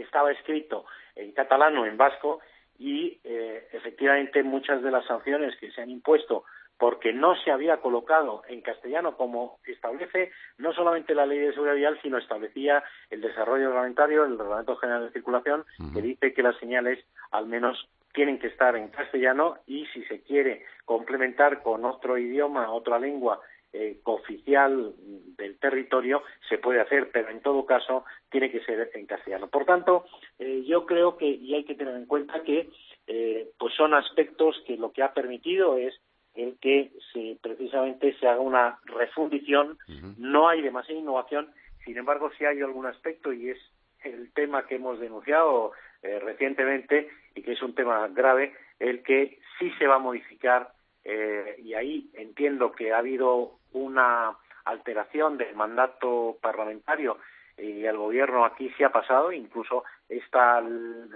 estaba 0.00 0.32
escrito 0.32 0.84
en 1.14 1.32
catalán 1.32 1.76
o 1.78 1.86
en 1.86 1.96
vasco 1.96 2.40
y 2.78 3.20
eh, 3.24 3.68
efectivamente 3.72 4.42
muchas 4.42 4.82
de 4.82 4.90
las 4.90 5.04
sanciones 5.06 5.56
que 5.58 5.70
se 5.70 5.82
han 5.82 5.90
impuesto 5.90 6.44
porque 6.78 7.12
no 7.12 7.36
se 7.36 7.52
había 7.52 7.76
colocado 7.76 8.42
en 8.48 8.60
castellano 8.60 9.16
como 9.16 9.60
establece 9.64 10.32
no 10.58 10.72
solamente 10.72 11.14
la 11.14 11.26
ley 11.26 11.38
de 11.38 11.52
seguridad 11.52 11.76
vial, 11.76 11.98
sino 12.02 12.18
establecía 12.18 12.82
el 13.08 13.20
desarrollo 13.20 13.68
reglamentario, 13.68 14.24
el 14.24 14.36
reglamento 14.36 14.74
general 14.76 15.06
de 15.06 15.12
circulación, 15.12 15.64
que 15.94 16.02
dice 16.02 16.34
que 16.34 16.42
las 16.42 16.56
señales 16.56 16.98
al 17.30 17.46
menos 17.46 17.88
tienen 18.12 18.40
que 18.40 18.48
estar 18.48 18.74
en 18.74 18.88
castellano 18.88 19.58
y 19.66 19.86
si 19.94 20.02
se 20.06 20.22
quiere 20.22 20.64
complementar 20.84 21.62
con 21.62 21.84
otro 21.84 22.18
idioma, 22.18 22.72
otra 22.72 22.98
lengua 22.98 23.40
eh, 23.72 24.00
cooficial 24.02 24.94
del 25.36 25.58
territorio, 25.58 26.22
se 26.48 26.58
puede 26.58 26.80
hacer, 26.80 27.10
pero 27.12 27.30
en 27.30 27.40
todo 27.40 27.64
caso 27.64 28.04
tiene 28.30 28.50
que 28.50 28.64
ser 28.64 28.90
en 28.94 29.06
castellano. 29.06 29.48
Por 29.48 29.64
tanto, 29.64 30.04
eh, 30.38 30.62
yo 30.66 30.86
creo 30.86 31.16
que, 31.16 31.26
y 31.26 31.54
hay 31.54 31.64
que 31.64 31.74
tener 31.74 31.94
en 31.94 32.06
cuenta 32.06 32.42
que 32.42 32.68
eh, 33.06 33.48
pues 33.58 33.74
son 33.74 33.94
aspectos 33.94 34.62
que 34.66 34.76
lo 34.76 34.92
que 34.92 35.02
ha 35.02 35.12
permitido 35.12 35.76
es 35.76 35.94
el 36.34 36.56
que 36.60 36.92
se, 37.12 37.38
precisamente 37.42 38.16
se 38.18 38.26
haga 38.26 38.40
una 38.40 38.78
refundición, 38.84 39.78
no 40.16 40.48
hay 40.48 40.62
demasiada 40.62 41.00
innovación, 41.00 41.50
sin 41.84 41.98
embargo 41.98 42.30
sí 42.38 42.44
hay 42.44 42.60
algún 42.60 42.86
aspecto 42.86 43.32
y 43.32 43.50
es 43.50 43.58
el 44.04 44.32
tema 44.32 44.66
que 44.66 44.76
hemos 44.76 44.98
denunciado 44.98 45.72
eh, 46.02 46.18
recientemente 46.20 47.08
y 47.34 47.42
que 47.42 47.52
es 47.52 47.62
un 47.62 47.74
tema 47.74 48.08
grave, 48.08 48.54
el 48.78 49.02
que 49.02 49.38
sí 49.58 49.70
se 49.78 49.86
va 49.86 49.96
a 49.96 50.00
modificar 50.00 50.72
eh, 51.04 51.56
y 51.62 51.74
ahí 51.74 52.10
entiendo 52.14 52.72
que 52.72 52.92
ha 52.92 52.98
habido 52.98 53.58
una 53.72 54.36
alteración 54.64 55.36
del 55.36 55.54
mandato 55.54 56.36
parlamentario 56.40 57.18
y 57.58 57.84
el 57.84 57.96
gobierno 57.96 58.44
aquí 58.44 58.70
se 58.70 58.84
ha 58.84 58.90
pasado, 58.90 59.30
incluso 59.30 59.84
este 60.08 60.38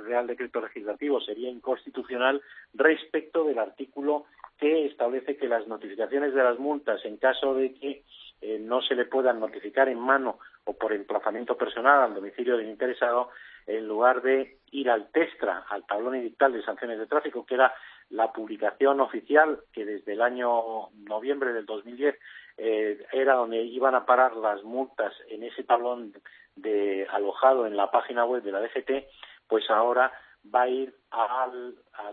Real 0.05 0.27
Decreto 0.27 0.61
Legislativo 0.61 1.21
sería 1.21 1.51
inconstitucional 1.51 2.43
respecto 2.75 3.45
del 3.45 3.59
artículo 3.59 4.27
que 4.59 4.87
establece 4.87 5.37
que 5.37 5.49
las 5.49 5.67
notificaciones 5.67 6.35
de 6.35 6.43
las 6.43 6.59
multas, 6.59 7.05
en 7.05 7.17
caso 7.17 7.55
de 7.55 7.75
que 7.75 8.03
eh, 8.41 8.59
no 8.59 8.83
se 8.83 8.95
le 8.95 9.07
puedan 9.07 9.41
notificar 9.41 9.89
en 9.89 9.99
mano 9.99 10.39
o 10.65 10.75
por 10.75 10.93
emplazamiento 10.93 11.57
personal 11.57 12.03
al 12.03 12.15
domicilio 12.15 12.57
del 12.57 12.69
interesado, 12.69 13.31
en 13.67 13.87
lugar 13.89 14.23
de 14.23 14.59
ir 14.71 14.91
al 14.91 15.11
TESTRA, 15.11 15.65
al 15.69 15.87
tablón 15.87 16.15
edital 16.15 16.53
de 16.53 16.63
sanciones 16.63 16.99
de 16.99 17.07
tráfico, 17.07 17.45
que 17.45 17.55
era 17.55 17.73
la 18.11 18.33
publicación 18.33 19.01
oficial 19.01 19.61
que 19.73 19.85
desde 19.85 20.13
el 20.13 20.23
año 20.23 20.91
noviembre 21.09 21.53
del 21.53 21.67
2010 21.67 22.17
eh, 22.57 23.05
era 23.13 23.35
donde 23.35 23.63
iban 23.63 23.95
a 23.95 24.07
parar 24.07 24.37
las 24.37 24.63
multas 24.65 25.13
en 25.29 25.43
ese 25.43 25.65
tablón 25.65 26.13
de 26.55 27.07
alojado 27.11 27.67
en 27.67 27.77
la 27.77 27.91
página 27.91 28.25
web 28.25 28.43
de 28.43 28.53
la 28.53 28.61
DGT, 28.61 29.07
pues 29.47 29.69
ahora 29.71 30.13
va 30.55 30.63
a 30.63 30.69
ir 30.69 30.95
a 31.11 31.51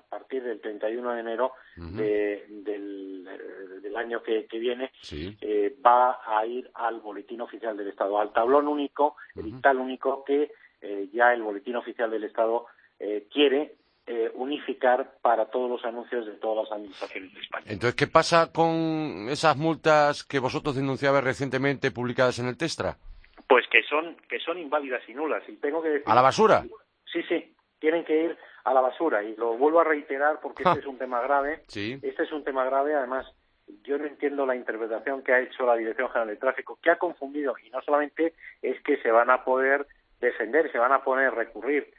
partir 0.10 0.44
del 0.44 0.60
31 0.62 1.14
de 1.14 1.20
enero 1.20 1.54
del, 1.76 3.28
año 3.96 4.24
que, 4.24 4.48
viene, 4.52 4.92
eh, 5.12 5.76
va 5.86 6.20
a 6.26 6.46
ir 6.46 6.70
al 6.74 7.00
boletín 7.00 7.42
oficial 7.42 7.78
del 7.78 7.90
Estado, 7.90 8.20
al 8.20 8.34
tablón 8.34 8.68
único, 8.68 9.16
el 9.36 9.44
dictal 9.44 9.78
único 9.78 10.24
que 10.24 10.52
eh, 10.82 11.10
ya 11.14 11.34
el 11.34 11.44
boletín 11.44 11.76
oficial 11.76 12.10
del 12.10 12.24
Estado 12.24 12.66
eh, 13.00 13.28
quiere 13.32 13.76
unificar 14.36 15.18
para 15.22 15.46
todos 15.46 15.70
los 15.70 15.86
anuncios 15.86 16.26
de 16.26 16.34
todas 16.34 16.66
las 16.66 16.78
administraciones 16.78 17.34
de 17.34 17.40
España. 17.40 17.66
Entonces, 17.68 17.96
¿qué 17.96 18.08
pasa 18.08 18.52
con 18.52 19.28
esas 19.30 19.56
multas 19.58 20.24
que 20.24 20.40
vosotros 20.40 20.76
denunciabais 20.76 21.24
recientemente 21.24 21.92
publicadas 21.92 22.40
en 22.40 22.48
el 22.48 22.58
Testra? 22.58 22.98
Pues 23.48 23.66
que 23.72 23.82
son 23.84 24.18
que 24.28 24.40
son 24.40 24.58
inválidas 24.58 25.02
y 25.08 25.14
nulas. 25.14 25.44
Y 25.48 25.54
tengo 25.54 25.82
que 25.82 25.90
decir, 25.90 26.10
¿A 26.10 26.16
la 26.16 26.22
basura? 26.22 26.66
Sí, 27.12 27.24
sí 27.30 27.54
tienen 27.84 28.06
que 28.06 28.24
ir 28.24 28.38
a 28.64 28.74
la 28.74 28.80
basura. 28.80 29.22
Y 29.24 29.36
lo 29.36 29.58
vuelvo 29.58 29.82
a 29.82 29.84
reiterar 29.84 30.40
porque 30.42 30.64
este 30.66 30.80
es 30.80 30.86
un 30.86 30.98
tema 30.98 31.20
grave. 31.20 31.64
Este 31.68 32.24
es 32.24 32.32
un 32.32 32.46
tema 32.46 32.64
grave, 32.64 32.96
además, 32.96 33.28
yo 33.84 33.98
no 33.98 34.06
entiendo 34.06 34.46
la 34.46 34.56
interpretación 34.56 35.22
que 35.22 35.34
ha 35.34 35.42
hecho 35.42 35.66
la 35.66 35.76
Dirección 35.76 36.08
General 36.08 36.30
de 36.30 36.38
Tráfico, 36.38 36.80
que 36.82 36.92
ha 36.92 36.96
confundido, 36.98 37.56
y 37.62 37.70
no 37.72 37.82
solamente 37.82 38.36
es 38.62 38.80
que 38.84 38.96
se 39.02 39.12
van 39.12 39.30
a 39.30 39.44
poder 39.44 39.86
defender, 40.22 40.72
se 40.72 40.78
van 40.78 40.94
a 40.94 41.04
poner 41.04 41.34
recurrir 41.34 41.94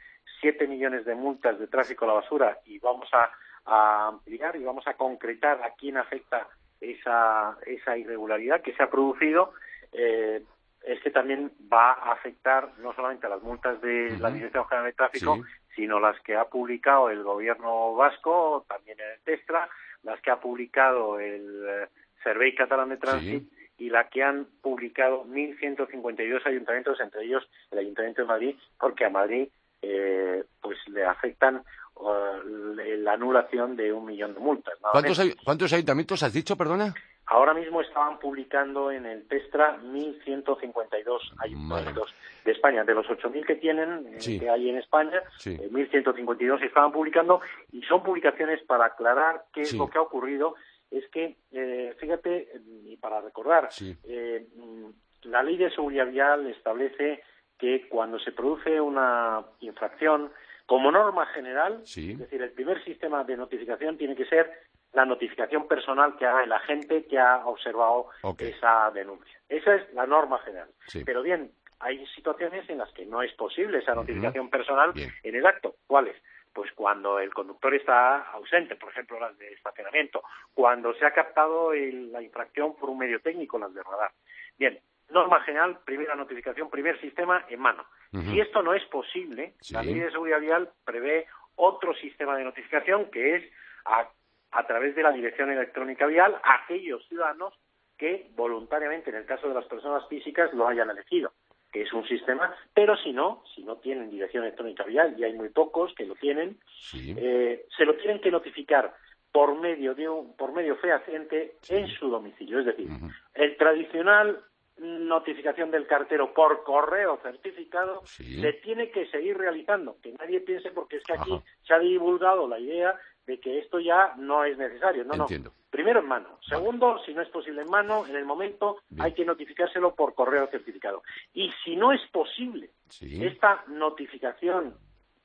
siete 0.45 0.67
millones 0.67 1.07
de 1.07 1.15
multas 1.15 1.59
de 1.59 1.69
tráfico 1.69 2.05
a 2.05 2.09
la 2.09 2.15
basura 2.15 2.59
y 2.67 2.79
vamos 2.79 3.09
a, 3.15 3.31
ampliar 3.67 4.57
y 4.57 4.63
vamos 4.63 4.87
a 4.87 4.93
concretar 4.93 5.63
a 5.63 5.71
quién 5.71 5.97
afecta 5.97 6.47
esa, 6.83 7.57
esa 7.65 7.97
irregularidad 7.97 8.61
que 8.61 8.75
se 8.75 8.83
ha 8.83 8.91
producido. 8.91 9.55
Eh, 9.91 10.43
es 10.83 11.01
que 11.01 11.11
también 11.11 11.51
va 11.73 11.93
a 11.93 12.13
afectar 12.13 12.69
no 12.81 12.93
solamente 12.93 13.27
a 13.27 13.31
las 13.31 13.43
multas 13.43 13.81
de 13.81 14.19
la 14.21 14.31
Dirección 14.31 14.67
General 14.67 14.85
de 14.85 14.93
Tráfico, 14.93 15.39
sino 15.75 15.99
las 15.99 16.21
que 16.21 16.37
ha 16.37 16.45
publicado 16.45 17.09
el 17.09 17.23
gobierno 17.23 17.95
vasco, 17.95 18.67
también 18.69 19.01
en 19.01 19.13
el 19.13 19.21
TESTRA, 19.21 19.67
las 20.03 20.21
que 20.21 20.31
ha 20.31 20.39
publicado 20.41 21.19
el 21.19 21.65
eh, 21.67 21.89
Servei 22.23 22.55
Catalán 22.55 22.91
de 22.91 22.99
Tránsito 22.99 23.47
y 23.79 23.89
la 23.89 24.11
que 24.11 24.23
han 24.23 24.47
publicado 24.61 25.25
1.152 25.25 26.45
ayuntamientos, 26.45 27.01
entre 27.01 27.25
ellos 27.25 27.49
el 27.71 27.79
Ayuntamiento 27.79 28.21
de 28.21 28.29
Madrid, 28.29 28.57
porque 28.79 29.07
a 29.07 29.11
Madrid 29.11 29.49
eh, 29.85 30.45
pues 30.61 30.79
le 30.88 31.05
afectan 31.05 31.62
uh, 31.97 32.75
la 32.99 33.12
anulación 33.12 33.76
de 33.76 33.93
un 33.93 34.07
millón 34.07 34.35
de 34.35 34.41
multas. 34.41 34.75
¿Cuántos, 34.93 35.21
¿Cuántos 35.45 35.73
ayuntamientos 35.73 36.23
has 36.23 36.33
dicho, 36.33 36.57
perdona? 36.57 36.95
Ahora 37.26 37.55
mismo 37.55 37.81
estaban 37.81 38.19
publicando 38.19 38.91
en 38.91 39.07
el 39.07 39.26
Testra 39.26 39.79
1.152 39.83 41.21
ayuntamientos 41.38 42.14
de 42.45 42.53
España. 42.53 42.85
De 42.85 42.95
los 42.95 43.07
8.000 43.07 43.47
que 43.47 43.55
tienen, 43.55 44.07
eh, 44.12 44.38
que 44.38 44.50
hay 44.50 44.69
en 44.69 44.76
España, 44.76 45.23
1.152 45.43 46.61
eh, 46.61 46.67
estaban 46.67 46.93
publicando 46.93 47.41
y 47.73 47.83
son 47.83 48.03
publicaciones 48.03 48.62
para 48.64 48.87
aclarar 48.87 49.45
qué 49.55 49.62
es 49.62 49.73
lo 49.73 49.88
que 49.88 49.99
ha 49.99 50.03
ocurrido. 50.03 50.55
Es 50.91 51.09
que, 51.09 51.38
eh, 51.53 51.97
fíjate, 51.99 52.49
y 52.85 52.97
para 52.99 53.23
recordar, 53.23 53.71
mm, 53.81 54.87
la 55.23 55.43
ley 55.43 55.57
de 55.57 55.71
seguridad 55.71 56.07
vial 56.07 56.47
establece 56.49 57.23
que 57.64 57.88
cuando 57.88 58.18
se 58.18 58.33
produce 58.33 58.80
una 58.80 59.42
infracción, 59.61 60.30
como 60.66 60.90
norma 60.90 61.26
general, 61.26 61.83
es 62.12 62.18
decir, 62.18 62.42
el 62.42 62.52
primer 62.52 62.83
sistema 62.85 63.25
de 63.25 63.37
notificación 63.37 63.97
tiene 63.97 64.14
que 64.16 64.26
ser 64.26 64.50
la 64.92 65.04
notificación 65.04 65.66
personal 65.66 66.16
que 66.16 66.26
haga 66.26 66.44
el 66.44 66.52
agente 66.52 67.04
que 67.06 67.18
ha 67.18 67.44
observado 67.47 68.09
esa 68.49 68.90
denuncia. 68.92 69.38
Esa 69.49 69.75
es 69.76 69.92
la 69.94 70.06
norma 70.06 70.38
general. 70.40 70.68
Pero 71.04 71.23
bien, 71.23 71.50
hay 71.80 72.06
situaciones 72.09 72.68
en 72.71 72.78
las 72.78 72.90
que 72.92 73.04
no 73.06 73.23
es 73.23 73.33
posible 73.35 73.78
esa 73.78 73.94
notificación 73.94 74.49
personal 74.50 74.92
en 75.23 75.35
el 75.35 75.47
acto. 75.47 75.76
¿Cuáles? 75.87 76.16
pues 76.54 76.71
cuando 76.71 77.18
el 77.18 77.35
conductor 77.35 77.75
está 77.75 78.30
ausente, 78.30 78.76
por 78.76 78.90
ejemplo 78.92 79.18
las 79.18 79.37
de 79.38 79.52
estacionamiento, 79.54 80.23
cuando 80.54 80.94
se 80.94 81.04
ha 81.04 81.11
captado 81.12 81.73
el- 81.73 82.12
la 82.12 82.23
infracción 82.23 82.76
por 82.76 82.90
un 82.90 82.99
medio 82.99 83.21
técnico, 83.21 83.59
las 83.59 83.75
de 83.75 83.83
radar. 83.83 84.12
Bien, 84.56 84.78
norma 85.11 85.40
general, 85.42 85.78
primera 85.84 86.14
notificación, 86.14 86.70
primer 86.70 87.00
sistema 87.00 87.44
en 87.49 87.61
mano. 87.61 87.84
Si 88.12 88.38
esto 88.40 88.62
no 88.62 88.75
es 88.75 88.84
posible, 88.87 89.54
Sí. 89.61 89.75
la 89.75 89.82
ley 89.82 89.99
de 89.99 90.11
seguridad 90.11 90.40
vial 90.40 90.70
prevé 90.84 91.26
otro 91.56 91.94
sistema 91.94 92.37
de 92.37 92.44
notificación 92.44 93.11
que 93.11 93.37
es 93.37 93.44
a, 93.87 94.08
a 94.52 94.66
través 94.66 94.94
de 94.94 95.02
la 95.02 95.11
dirección 95.11 95.50
electrónica 95.50 96.06
vial 96.06 96.37
a 96.44 96.62
aquellos 96.62 97.04
ciudadanos 97.08 97.54
que 97.99 98.28
voluntariamente, 98.37 99.11
en 99.11 99.16
el 99.16 99.26
caso 99.26 99.49
de 99.49 99.54
las 99.54 99.64
personas 99.66 100.06
físicas, 100.08 100.52
lo 100.54 100.66
hayan 100.68 100.90
elegido 100.90 101.32
que 101.73 101.82
es 101.82 101.92
un 101.92 102.06
sistema, 102.06 102.54
pero 102.73 102.96
si 102.96 103.12
no, 103.12 103.42
si 103.52 103.64
no 103.64 103.78
tienen 103.78 104.08
dirección 104.08 104.44
electrónica 104.44 104.84
vial, 104.84 105.16
y 105.18 105.25
hay 105.25 105.32
muy 105.32 105.49
pocos 105.49 105.92
que 105.96 106.06
lo 106.06 106.14
tienen, 106.14 106.56
Sí. 106.68 107.16
eh, 107.18 107.66
se 107.76 107.84
lo 107.84 107.96
tienen 107.96 108.20
que 108.20 108.30
notificar 108.30 108.94
por 109.32 109.58
medio 109.58 109.92
de 109.96 110.08
un, 110.08 110.37
por 110.37 110.52
medio 110.52 110.76
fehaciente 110.76 111.56
en 111.68 111.88
su 111.88 112.08
domicilio. 112.08 112.61
Es 112.61 112.66
decir, 112.66 112.87
el 113.34 113.56
tradicional 113.56 114.40
notificación 114.78 115.71
del 115.71 115.87
cartero 115.87 116.33
por 116.35 116.62
correo 116.64 117.19
certificado 117.23 118.02
Sí. 118.07 118.40
se 118.40 118.52
tiene 118.54 118.90
que 118.90 119.07
seguir 119.07 119.37
realizando. 119.37 119.97
Que 120.02 120.12
nadie 120.12 120.40
piense 120.40 120.71
porque 120.71 120.97
es 120.97 121.04
que 121.04 121.14
aquí 121.14 121.33
Ajá. 121.33 121.43
se 121.62 121.75
ha 121.75 121.78
divulgado 121.78 122.49
la 122.49 122.59
idea 122.59 122.99
de 123.26 123.40
que 123.40 123.59
esto 123.59 123.78
ya 123.81 124.14
no 124.19 124.45
es 124.45 124.59
necesario. 124.59 125.04
No, 125.04 125.14
Entiendo. 125.14 125.50
no. 125.50 125.57
Primero 125.71 126.00
en 126.00 126.07
mano. 126.07 126.38
Segundo, 126.47 126.99
si 127.04 127.14
no 127.14 127.23
es 127.23 127.28
posible 127.31 127.62
en 127.62 127.71
mano, 127.71 128.07
en 128.07 128.14
el 128.16 128.25
momento 128.25 128.78
Bien. 128.90 129.02
hay 129.07 129.12
que 129.14 129.25
notificárselo 129.25 129.95
por 129.95 130.14
correo 130.14 130.47
certificado. 130.49 131.02
Y 131.33 131.50
si 131.64 131.75
no 131.76 131.93
es 131.93 132.00
posible 132.12 132.71
Sí. 132.88 133.25
esta 133.25 133.64
notificación 133.69 134.75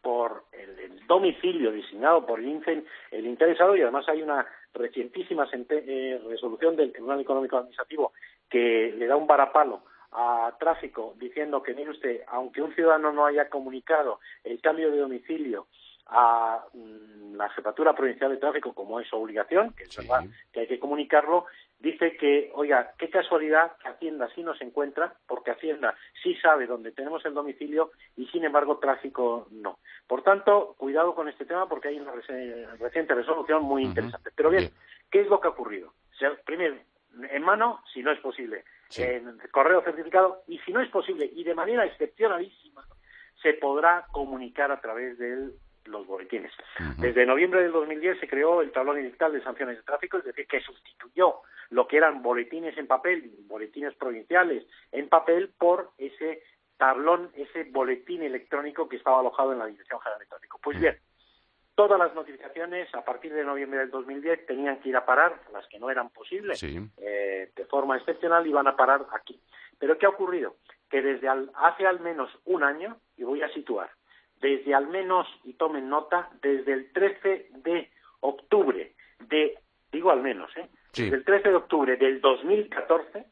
por 0.01 0.45
el, 0.53 0.79
el 0.79 1.07
domicilio 1.07 1.71
designado 1.73 2.25
por 2.25 2.39
el, 2.39 2.47
INCEN, 2.47 2.85
el 3.11 3.27
interesado, 3.27 3.75
y 3.75 3.81
además 3.81 4.07
hay 4.07 4.21
una 4.21 4.45
recientísima 4.73 5.45
eh, 5.51 6.21
resolución 6.25 6.75
del 6.77 6.93
Tribunal 6.93 7.19
Económico 7.19 7.57
Administrativo 7.57 8.13
que 8.49 8.93
le 8.97 9.07
da 9.07 9.15
un 9.15 9.27
varapalo 9.27 9.83
a 10.11 10.55
tráfico 10.59 11.13
diciendo 11.17 11.61
que, 11.61 11.73
mire 11.73 11.91
usted, 11.91 12.21
aunque 12.27 12.61
un 12.61 12.73
ciudadano 12.73 13.11
no 13.11 13.25
haya 13.25 13.47
comunicado 13.49 14.19
el 14.43 14.59
cambio 14.61 14.89
de 14.91 14.97
domicilio 14.97 15.67
a 16.07 16.65
mm, 16.73 17.35
la 17.35 17.49
Jefatura 17.49 17.93
Provincial 17.93 18.31
de 18.31 18.37
Tráfico 18.37 18.73
como 18.73 18.99
es 18.99 19.07
su 19.07 19.15
obligación, 19.15 19.73
que 19.73 19.83
es 19.83 19.91
Sí. 19.91 19.97
verdad 20.01 20.25
que 20.51 20.61
hay 20.61 20.67
que 20.67 20.79
comunicarlo, 20.79 21.45
dice 21.77 22.17
que, 22.17 22.49
oiga, 22.55 22.93
qué 22.97 23.11
casualidad 23.11 23.77
que 23.77 23.89
Hacienda 23.89 24.27
sí 24.33 24.41
nos 24.41 24.59
encuentra, 24.61 25.13
porque 25.27 25.51
Hacienda 25.51 25.95
sí 26.23 26.33
sabe 26.37 26.65
dónde 26.65 26.91
tenemos 26.91 27.23
el 27.25 27.35
domicilio 27.35 27.91
y 28.17 28.25
sin 28.29 28.43
embargo 28.43 28.79
tráfico 28.79 29.47
no. 29.51 29.77
Por 30.07 30.23
tanto, 30.23 30.73
cuidado 30.79 31.13
con 31.13 31.29
este 31.29 31.45
tema 31.45 31.69
porque 31.69 31.89
hay 31.89 31.99
una 31.99 32.13
reciente 32.79 33.13
resolución 33.13 33.61
muy 33.63 33.83
interesante. 33.83 34.31
Pero 34.35 34.49
bien, 34.49 34.63
Bien. 34.63 34.73
¿qué 35.11 35.21
es 35.21 35.27
lo 35.27 35.39
que 35.39 35.47
ha 35.47 35.51
ocurrido? 35.51 35.93
Se- 36.17 36.31
primero, 36.43 36.75
en 37.29 37.43
mano, 37.43 37.83
si 37.93 38.01
no 38.03 38.11
es 38.11 38.19
posible, 38.19 38.63
Sí. 38.89 39.03
en 39.03 39.37
correo 39.51 39.81
certificado, 39.83 40.43
y 40.47 40.57
si 40.59 40.71
no 40.73 40.81
es 40.81 40.89
posible, 40.89 41.29
y 41.31 41.43
de 41.43 41.53
manera 41.53 41.85
excepcionalísima, 41.85 42.85
se 43.41 43.53
podrá 43.53 44.05
comunicar 44.11 44.71
a 44.71 44.81
través 44.81 45.17
de 45.17 45.49
los 45.85 46.05
boletines. 46.07 46.51
Ujú. 46.79 47.01
Desde 47.01 47.25
noviembre 47.25 47.61
del 47.63 47.71
2010 47.71 48.19
se 48.19 48.27
creó 48.27 48.61
el 48.61 48.71
tablón 48.71 48.97
edital 48.97 49.31
de 49.31 49.41
sanciones 49.43 49.77
de 49.77 49.83
tráfico, 49.83 50.17
es 50.17 50.23
decir, 50.23 50.45
que 50.47 50.59
sustituyó 50.61 51.35
lo 51.69 51.87
que 51.87 51.97
eran 51.97 52.21
boletines 52.21 52.77
en 52.77 52.87
papel, 52.87 53.31
boletines 53.47 53.95
provinciales 53.95 54.65
en 54.91 55.07
papel, 55.07 55.53
por 55.57 55.91
ese 55.97 56.43
tablón, 56.77 57.31
ese 57.35 57.65
boletín 57.65 58.23
electrónico 58.23 58.87
que 58.89 58.97
estaba 58.97 59.19
alojado 59.19 59.53
en 59.53 59.59
la 59.59 59.65
Dirección 59.67 59.99
General 59.99 60.19
de 60.19 60.25
Tráfico. 60.25 60.59
Pues 60.63 60.79
bien, 60.79 60.97
todas 61.79 61.97
las 61.97 62.13
notificaciones 62.13 62.93
a 62.93 63.05
partir 63.05 63.31
de 63.33 63.45
noviembre 63.45 63.79
del 63.79 63.89
2010 63.89 64.45
tenían 64.45 64.81
que 64.81 64.89
ir 64.89 64.97
a 64.97 65.05
parar, 65.05 65.39
las 65.53 65.65
que 65.69 65.79
no 65.79 65.89
eran 65.89 66.09
posibles, 66.09 66.59
Sí. 66.59 66.77
eh, 66.97 67.53
de 67.55 67.65
forma 67.67 67.95
excepcional, 67.95 68.45
iban 68.45 68.67
a 68.67 68.75
parar 68.75 69.05
aquí. 69.13 69.39
Pero 69.79 69.97
¿qué 69.97 70.05
ha 70.05 70.09
ocurrido? 70.09 70.57
Que 70.89 71.01
desde 71.01 71.29
al- 71.29 71.49
hace 71.55 71.87
al 71.87 72.01
menos 72.01 72.29
un 72.43 72.63
año, 72.63 72.97
y 73.15 73.23
voy 73.23 73.41
a 73.43 73.47
situar, 73.53 73.89
desde 74.41 74.75
al 74.75 74.87
menos, 74.87 75.25
y 75.45 75.53
tomen 75.53 75.87
nota, 75.87 76.29
desde 76.41 76.73
el 76.73 76.91
13 76.91 77.47
de 77.63 77.89
octubre 78.19 78.93
de, 79.29 79.57
digo 79.89 80.11
al 80.11 80.21
menos, 80.21 80.51
¿eh? 80.57 80.67
Sí. 80.91 81.03
desde 81.03 81.15
el 81.15 81.23
13 81.23 81.47
de 81.47 81.55
octubre 81.55 81.95
del 81.95 82.19
2014 82.19 83.25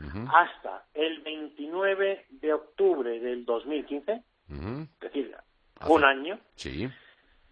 Ujú. 0.00 0.26
hasta 0.34 0.86
el 0.94 1.20
29 1.20 2.26
de 2.30 2.52
octubre 2.52 3.20
del 3.20 3.44
2015, 3.44 4.24
Ujú. 4.50 4.82
es 4.94 4.98
decir, 5.00 5.36
Hace- 5.78 5.92
un 5.92 6.02
año, 6.04 6.40
Sí. 6.56 6.88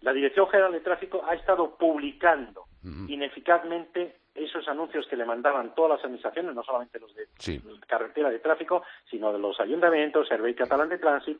La 0.01 0.13
Dirección 0.13 0.47
General 0.49 0.71
de 0.71 0.79
Tráfico 0.81 1.23
ha 1.27 1.33
estado 1.35 1.75
publicando 1.77 2.65
ineficazmente 3.07 4.15
esos 4.33 4.67
anuncios 4.67 5.05
que 5.07 5.15
le 5.17 5.25
mandaban 5.25 5.75
todas 5.75 5.91
las 5.91 5.99
administraciones, 6.05 6.55
no 6.55 6.63
solamente 6.63 6.99
los 6.99 7.13
de 7.13 7.27
Sí. 7.37 7.61
carretera 7.87 8.29
de 8.29 8.39
tráfico, 8.39 8.83
sino 9.09 9.31
de 9.31 9.39
los 9.39 9.59
ayuntamientos, 9.59 10.27
Servei 10.27 10.55
Catalán 10.55 10.89
de 10.89 10.97
Tránsito, 10.97 11.39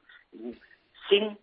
sin 1.10 1.38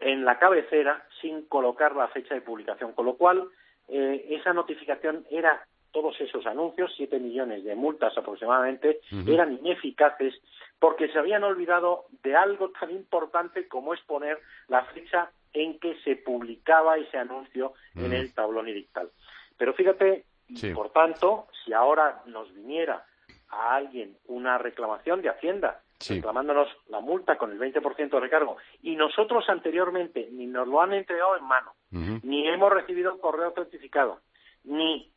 en 0.00 0.24
la 0.24 0.38
cabecera, 0.38 1.06
sin 1.20 1.42
colocar 1.46 1.94
la 1.94 2.08
fecha 2.08 2.34
de 2.34 2.40
publicación, 2.40 2.92
con 2.92 3.06
lo 3.06 3.14
cual 3.16 3.48
eh, 3.88 4.26
esa 4.30 4.52
notificación 4.52 5.24
era 5.30 5.64
todos 5.92 6.20
esos 6.20 6.44
anuncios, 6.46 6.92
siete 6.96 7.20
millones 7.20 7.62
de 7.62 7.76
multas 7.76 8.18
aproximadamente, 8.18 9.00
eran 9.28 9.52
ineficaces 9.52 10.34
porque 10.80 11.08
se 11.08 11.18
habían 11.20 11.44
olvidado 11.44 12.06
de 12.24 12.34
algo 12.34 12.70
tan 12.70 12.90
importante 12.90 13.68
como 13.68 13.94
es 13.94 14.00
poner 14.00 14.40
la 14.66 14.84
fecha 14.86 15.30
en 15.54 15.78
que 15.78 15.94
se 16.02 16.16
publicaba 16.16 16.98
ese 16.98 17.16
anuncio 17.16 17.72
en 17.94 18.10
Mm. 18.10 18.14
el 18.14 18.34
tablón 18.34 18.68
edictal. 18.68 19.08
Pero 19.56 19.72
fíjate, 19.72 20.24
y 20.48 20.56
Sí. 20.58 20.74
por 20.74 20.90
tanto, 20.90 21.46
si 21.64 21.72
ahora 21.72 22.20
nos 22.26 22.52
viniera 22.54 23.06
a 23.48 23.76
alguien 23.76 24.16
una 24.26 24.58
reclamación 24.58 25.22
de 25.22 25.30
Hacienda 25.30 25.80
Sí. 26.00 26.16
reclamándonos 26.16 26.68
la 26.88 27.00
multa 27.00 27.38
con 27.38 27.52
el 27.52 27.58
20% 27.58 28.16
de 28.16 28.20
recargo 28.22 28.56
y 28.82 28.96
nosotros 28.96 29.48
anteriormente 29.48 30.28
ni 30.32 30.46
nos 30.46 30.66
lo 30.68 30.82
han 30.82 30.92
entregado 30.92 31.36
en 31.36 31.44
mano, 31.44 31.72
ni 32.24 32.46
hemos 32.48 32.72
recibido 32.72 33.12
el 33.14 33.20
correo 33.20 33.52
certificado, 33.52 34.20
ni 34.64 35.10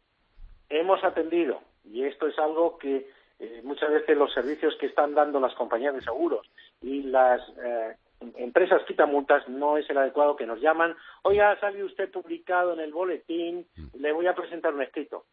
hemos 0.70 1.04
atendido, 1.04 1.62
y 1.84 2.04
esto 2.04 2.28
es 2.28 2.38
algo 2.38 2.78
que 2.78 3.10
eh, 3.40 3.62
muchas 3.64 3.90
veces 3.92 4.18
los 4.18 4.32
servicios 4.34 4.76
que 4.80 4.86
están 4.88 5.14
dando 5.14 5.40
las 5.40 5.54
compañías 5.56 5.94
de 5.96 6.02
seguros 6.02 6.48
y 6.82 7.04
las 7.04 7.42
eh, 7.64 7.96
empresas 8.38 8.82
multas 9.08 9.48
no 9.48 9.78
es 9.78 9.90
el 9.90 9.98
adecuado 9.98 10.36
que 10.36 10.46
nos 10.46 10.60
llaman, 10.60 10.96
oiga, 11.24 11.52
ha 11.52 11.60
salido 11.60 11.86
usted 11.86 12.12
publicado 12.12 12.74
en 12.74 12.80
el 12.80 12.92
boletín, 12.92 13.68
le 13.94 14.12
voy 14.12 14.28
a 14.28 14.36
presentar 14.36 14.74
un 14.74 14.82
escrito. 14.82 15.26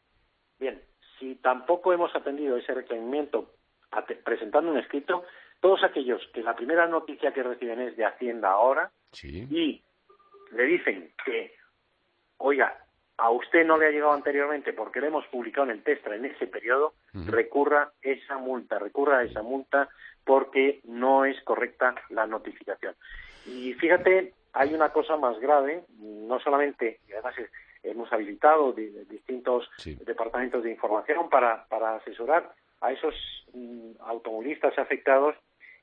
Bien, 0.58 0.82
si 1.18 1.36
tampoco 1.36 1.92
hemos 1.92 2.14
atendido 2.14 2.56
ese 2.56 2.74
requerimiento 2.74 3.50
presentando 4.24 4.70
un 4.70 4.78
escrito, 4.78 5.24
todos 5.60 5.82
aquellos 5.84 6.20
que 6.32 6.42
la 6.42 6.54
primera 6.56 6.86
noticia 6.86 7.32
que 7.32 7.42
reciben 7.42 7.80
es 7.80 7.96
de 7.96 8.04
Hacienda 8.04 8.50
ahora 8.50 8.90
Sí. 9.12 9.46
y 9.50 9.82
le 10.54 10.64
dicen 10.64 11.12
que, 11.24 11.54
oiga, 12.38 12.83
a 13.16 13.30
usted 13.30 13.64
no 13.64 13.78
le 13.78 13.86
ha 13.86 13.90
llegado 13.90 14.12
anteriormente 14.12 14.72
porque 14.72 15.00
lo 15.00 15.06
hemos 15.06 15.26
publicado 15.28 15.66
en 15.66 15.70
el 15.72 15.82
Testra 15.82 16.16
en 16.16 16.24
ese 16.24 16.46
periodo, 16.46 16.94
Ujú. 17.14 17.30
recurra 17.30 17.92
esa 18.02 18.38
multa, 18.38 18.78
recurra 18.78 19.18
a 19.18 19.24
esa 19.24 19.42
multa 19.42 19.88
porque 20.24 20.80
no 20.84 21.24
es 21.24 21.40
correcta 21.42 21.94
la 22.10 22.26
notificación. 22.26 22.94
Y 23.44 23.74
fíjate, 23.74 24.32
hay 24.52 24.72
una 24.74 24.90
cosa 24.92 25.16
más 25.16 25.38
grave, 25.38 25.84
no 25.98 26.40
solamente, 26.40 27.00
y 27.08 27.12
además 27.12 27.38
es- 27.38 27.50
hemos 27.82 28.10
habilitado 28.12 28.72
di- 28.72 28.88
distintos 29.08 29.70
Sí. 29.78 29.96
departamentos 30.04 30.64
de 30.64 30.70
información 30.70 31.28
para, 31.28 31.66
para 31.66 31.96
asesorar 31.96 32.50
a 32.80 32.90
esos 32.92 33.14
mm, 33.52 33.92
automovilistas 34.00 34.76
afectados, 34.78 35.36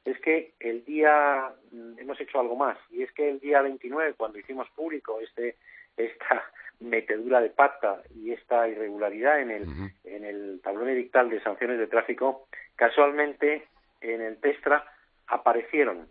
es 0.03 0.19
que 0.19 0.53
el 0.59 0.83
día, 0.83 1.53
mm, 1.71 1.99
hemos 1.99 2.19
hecho 2.19 2.39
algo 2.39 2.55
más, 2.55 2.77
y 2.89 3.03
es 3.03 3.11
que 3.13 3.29
el 3.29 3.39
día 3.39 3.61
29, 3.61 4.15
cuando 4.17 4.39
hicimos 4.39 4.67
público 4.71 5.19
este 5.21 5.55
esta 5.97 6.43
metedura 6.79 7.41
de 7.41 7.49
pata 7.49 8.01
y 8.15 8.31
esta 8.31 8.67
irregularidad 8.67 9.39
en 9.39 9.51
el, 9.51 9.65
en 10.03 10.25
el 10.25 10.61
tablón 10.63 10.89
edictal 10.89 11.29
de 11.29 11.41
sanciones 11.43 11.77
de 11.77 11.87
tráfico, 11.87 12.47
casualmente 12.75 13.67
en 14.01 14.21
el 14.21 14.37
Testra 14.39 14.83
aparecieron, 15.27 16.07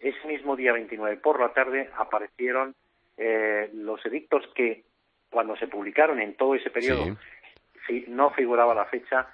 ese 0.00 0.26
mismo 0.26 0.56
día 0.56 0.72
29 0.72 1.16
por 1.18 1.40
la 1.40 1.52
tarde, 1.52 1.88
aparecieron 1.96 2.74
eh, 3.16 3.70
los 3.74 4.04
edictos 4.06 4.44
que 4.54 4.84
cuando 5.30 5.56
se 5.56 5.68
publicaron 5.68 6.20
en 6.20 6.34
todo 6.34 6.54
ese 6.54 6.70
periodo 6.70 7.04
Sí. 7.04 7.16
fi- 7.86 8.04
no 8.08 8.30
figuraba 8.30 8.74
la 8.74 8.84
fecha, 8.86 9.28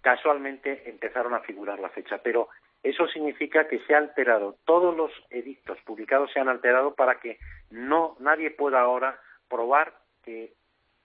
casualmente 0.00 0.88
empezaron 0.88 1.34
a 1.34 1.40
figurar 1.40 1.78
la 1.78 1.88
fecha, 1.90 2.18
pero 2.22 2.48
eso 2.82 3.06
significa 3.08 3.68
que 3.68 3.78
se 3.80 3.94
ha 3.94 3.98
alterado, 3.98 4.56
todos 4.64 4.96
los 4.96 5.12
edictos 5.30 5.78
publicados 5.84 6.32
se 6.32 6.40
han 6.40 6.48
alterado 6.48 6.94
para 6.94 7.20
que 7.20 7.38
no 7.70 8.16
nadie 8.20 8.50
pueda 8.50 8.80
ahora 8.80 9.18
probar 9.50 9.92
que 10.24 10.54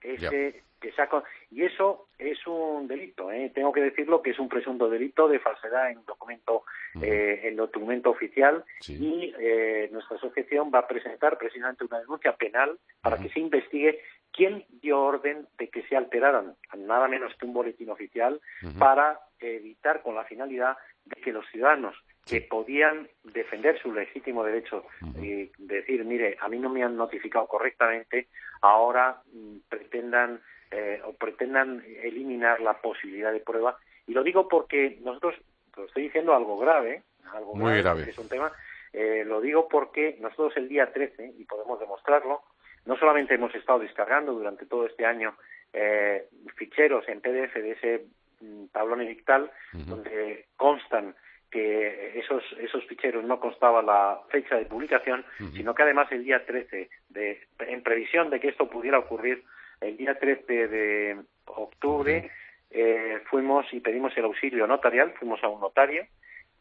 ese 0.01 0.29
que 0.29 0.65
que 0.81 0.91
sea 0.91 1.07
con- 1.07 1.23
y 1.49 1.63
eso 1.63 2.09
es 2.19 2.45
un 2.45 2.87
delito 2.87 3.31
¿eh? 3.31 3.49
tengo 3.55 3.71
que 3.71 3.81
decirlo 3.81 4.21
que 4.21 4.31
es 4.31 4.39
un 4.39 4.49
presunto 4.49 4.87
delito 4.89 5.27
de 5.27 5.39
falsedad 5.39 5.89
en 5.89 6.05
documento 6.05 6.63
eh, 7.01 7.41
en 7.45 7.55
documento 7.55 8.11
oficial 8.11 8.63
Sí. 8.81 8.93
y 8.99 9.33
eh, 9.39 9.89
nuestra 9.91 10.17
asociación 10.17 10.69
va 10.73 10.79
a 10.79 10.87
presentar 10.87 11.37
precisamente 11.39 11.85
una 11.85 11.99
denuncia 12.01 12.35
penal 12.35 12.77
para 13.01 13.17
que 13.17 13.29
se 13.29 13.39
investigue 13.39 13.99
quién 14.31 14.65
dio 14.81 15.01
orden 15.01 15.47
de 15.57 15.69
que 15.69 15.81
se 15.87 15.95
alteraran 15.95 16.55
nada 16.77 17.07
menos 17.07 17.33
que 17.37 17.45
un 17.47 17.53
boletín 17.53 17.89
oficial 17.89 18.39
para 18.77 19.19
evitar 19.39 20.01
con 20.03 20.13
la 20.13 20.25
finalidad 20.25 20.77
de 21.05 21.19
que 21.21 21.31
los 21.31 21.47
ciudadanos 21.51 21.95
que 22.25 22.41
podían 22.41 23.07
defender 23.23 23.79
su 23.79 23.93
legítimo 23.93 24.43
derecho 24.43 24.85
y 25.21 25.51
decir, 25.59 26.03
mire, 26.05 26.37
a 26.41 26.49
mí 26.49 26.57
no 26.57 26.69
me 26.69 26.83
han 26.83 26.97
notificado 26.97 27.47
correctamente, 27.47 28.27
ahora 28.61 29.21
mm, 29.31 29.57
pretendan 29.69 30.41
eh, 30.71 30.99
o 31.05 31.13
pretendan 31.13 31.83
eliminar 32.01 32.59
la 32.61 32.81
posibilidad 32.81 33.31
de 33.31 33.41
prueba. 33.41 33.77
Y 34.07 34.13
lo 34.13 34.23
digo 34.23 34.47
porque 34.47 34.97
nosotros, 35.03 35.35
lo 35.77 35.85
estoy 35.85 36.03
diciendo 36.03 36.33
algo 36.33 36.57
grave, 36.57 37.03
algo 37.31 37.55
Muy 37.55 37.77
grave. 37.77 37.99
porque 37.99 38.11
es 38.11 38.17
un 38.17 38.29
tema, 38.29 38.51
eh, 38.91 39.23
lo 39.25 39.39
digo 39.39 39.67
porque 39.67 40.17
nosotros 40.19 40.57
el 40.57 40.67
día 40.67 40.91
13, 40.91 41.33
y 41.37 41.45
podemos 41.45 41.79
demostrarlo, 41.79 42.41
no 42.85 42.97
solamente 42.97 43.35
hemos 43.35 43.53
estado 43.53 43.79
descargando 43.79 44.33
durante 44.33 44.65
todo 44.65 44.87
este 44.87 45.05
año 45.05 45.35
eh, 45.73 46.27
ficheros 46.55 47.07
en 47.07 47.21
PDF 47.21 47.53
de 47.53 47.71
ese 47.71 48.05
mm, 48.41 48.65
tablón 48.71 49.01
edictal 49.01 49.51
donde 49.73 50.47
constan 50.57 51.15
que 51.51 52.19
esos 52.19 52.43
esos 52.59 52.85
ficheros 52.85 53.23
no 53.23 53.39
constaba 53.39 53.81
la 53.81 54.19
fecha 54.29 54.55
de 54.55 54.65
publicación, 54.65 55.25
sino 55.53 55.73
que 55.73 55.83
además 55.83 56.11
el 56.11 56.23
día 56.23 56.45
13, 56.45 56.89
de, 57.09 57.47
en 57.59 57.81
previsión 57.81 58.29
de 58.29 58.39
que 58.39 58.49
esto 58.49 58.69
pudiera 58.69 58.99
ocurrir, 58.99 59.43
el 59.81 59.97
día 59.97 60.17
13 60.17 60.67
de 60.67 61.17
octubre 61.45 62.31
eh, 62.71 63.21
fuimos 63.29 63.65
y 63.73 63.79
pedimos 63.79 64.15
el 64.17 64.25
auxilio 64.25 64.67
notarial, 64.67 65.13
fuimos 65.17 65.43
a 65.43 65.47
un 65.47 65.61
notario 65.61 66.05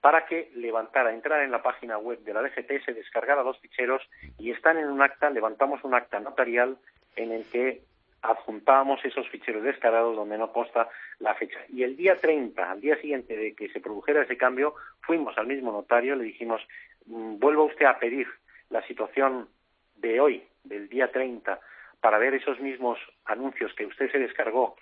para 0.00 0.26
que 0.26 0.50
levantara, 0.54 1.14
entrara 1.14 1.44
en 1.44 1.50
la 1.50 1.62
página 1.62 1.96
web 1.96 2.18
de 2.20 2.34
la 2.34 2.42
DGT, 2.42 2.84
se 2.84 2.92
descargara 2.92 3.42
los 3.42 3.58
ficheros 3.58 4.02
y 4.38 4.50
están 4.50 4.76
en 4.76 4.88
un 4.88 5.00
acta, 5.00 5.30
levantamos 5.30 5.82
un 5.82 5.94
acta 5.94 6.20
notarial 6.20 6.76
en 7.16 7.32
el 7.32 7.44
que 7.50 7.80
adjuntábamos 8.24 9.04
esos 9.04 9.28
ficheros 9.28 9.62
descargados 9.62 10.16
donde 10.16 10.38
no 10.38 10.52
consta 10.52 10.88
la 11.18 11.34
fecha. 11.34 11.58
Y 11.68 11.82
el 11.82 11.96
día 11.96 12.16
30, 12.16 12.70
al 12.70 12.80
día 12.80 12.96
siguiente 13.00 13.36
de 13.36 13.54
que 13.54 13.68
se 13.68 13.80
produjera 13.80 14.22
ese 14.22 14.36
cambio, 14.36 14.74
fuimos 15.02 15.36
al 15.38 15.46
mismo 15.46 15.70
notario, 15.72 16.16
le 16.16 16.24
dijimos, 16.24 16.62
"Mm, 17.06 17.38
vuelva 17.38 17.64
usted 17.64 17.86
a 17.86 17.98
pedir 17.98 18.26
la 18.70 18.86
situación 18.86 19.48
de 19.96 20.20
hoy, 20.20 20.42
del 20.64 20.88
día 20.88 21.12
30, 21.12 21.60
para 22.00 22.18
ver 22.18 22.34
esos 22.34 22.58
mismos 22.60 22.98
anuncios 23.24 23.72
que 23.74 23.86
usted 23.86 24.10
se 24.10 24.18
descargó 24.18 24.76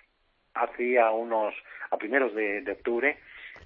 hacía 0.53 1.09
unos, 1.11 1.53
a 1.89 1.97
primeros 1.97 2.33
de, 2.35 2.61
de 2.61 2.71
octubre, 2.71 3.17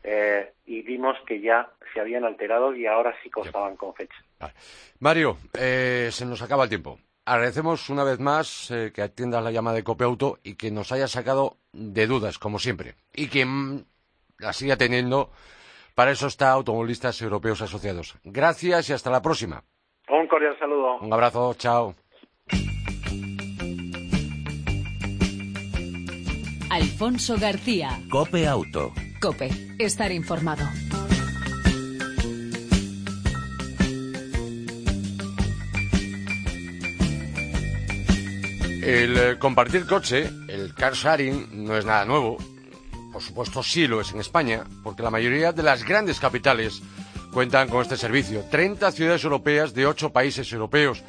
eh, 0.04 0.54
y 0.66 0.82
vimos 0.82 1.18
que 1.26 1.42
ya 1.42 1.70
se 1.94 2.00
habían 2.00 2.24
alterado 2.24 2.76
y 2.76 2.86
ahora 2.86 3.16
sí 3.22 3.30
constaban 3.30 3.76
con 3.76 3.94
fecha. 3.94 4.16
Mario, 5.00 5.38
eh, 5.60 6.10
se 6.12 6.26
nos 6.26 6.42
acaba 6.42 6.64
el 6.64 6.70
tiempo. 6.70 7.00
Agradecemos 7.28 7.90
una 7.90 8.06
vez 8.06 8.22
más 8.22 8.72
eh, 8.72 8.94
que 8.96 9.02
atiendas 9.02 9.44
la 9.44 9.52
llamada 9.52 9.76
de 9.76 9.84
Copeauto 9.84 10.40
y 10.44 10.56
que 10.56 10.72
nos 10.72 10.94
haya 10.94 11.10
sacado 11.10 11.58
de 11.74 12.08
dudas, 12.08 12.40
como 12.40 12.58
siempre. 12.58 12.96
Y 13.14 13.28
que 13.28 13.46
mm, 13.46 13.84
la 14.40 14.54
siga 14.54 14.78
teniendo. 14.78 15.30
Para 15.94 16.12
eso 16.12 16.28
está 16.28 16.52
Automovilistas 16.52 17.22
Europeos 17.22 17.62
Asociados. 17.62 18.16
Gracias 18.24 18.90
y 18.90 18.94
hasta 18.94 19.10
la 19.10 19.22
próxima. 19.22 19.66
Un 20.08 20.26
cordial 20.28 20.58
saludo. 20.58 21.00
Un 21.02 21.12
abrazo, 21.12 21.54
chao. 21.56 21.96
Alfonso 26.70 27.36
García. 27.38 27.90
Cope 28.10 28.48
Auto. 28.48 28.94
Cope. 29.20 29.50
Estar 29.80 30.14
informado. 30.14 30.64
El 38.88 39.18
eh, 39.18 39.38
compartir 39.38 39.86
coche, 39.86 40.30
el 40.48 40.74
car 40.74 40.94
sharing, 40.94 41.66
no 41.66 41.76
es 41.76 41.84
nada 41.84 42.06
nuevo. 42.06 42.38
Por 43.12 43.22
supuesto, 43.22 43.62
sí 43.62 43.86
lo 43.86 44.00
es 44.00 44.14
en 44.14 44.22
España, 44.22 44.64
porque 44.82 45.04
la 45.04 45.12
mayoría 45.12 45.52
de 45.52 45.62
las 45.62 45.84
grandes 45.84 46.22
capitales 46.22 46.82
cuentan 47.34 47.68
con 47.68 47.82
este 47.82 47.98
servicio. 47.98 48.46
30 48.50 48.90
ciudades 48.94 49.26
europeas 49.26 49.74
de 49.74 49.86
8 49.86 50.14
países 50.14 50.50
europeos 50.54 51.04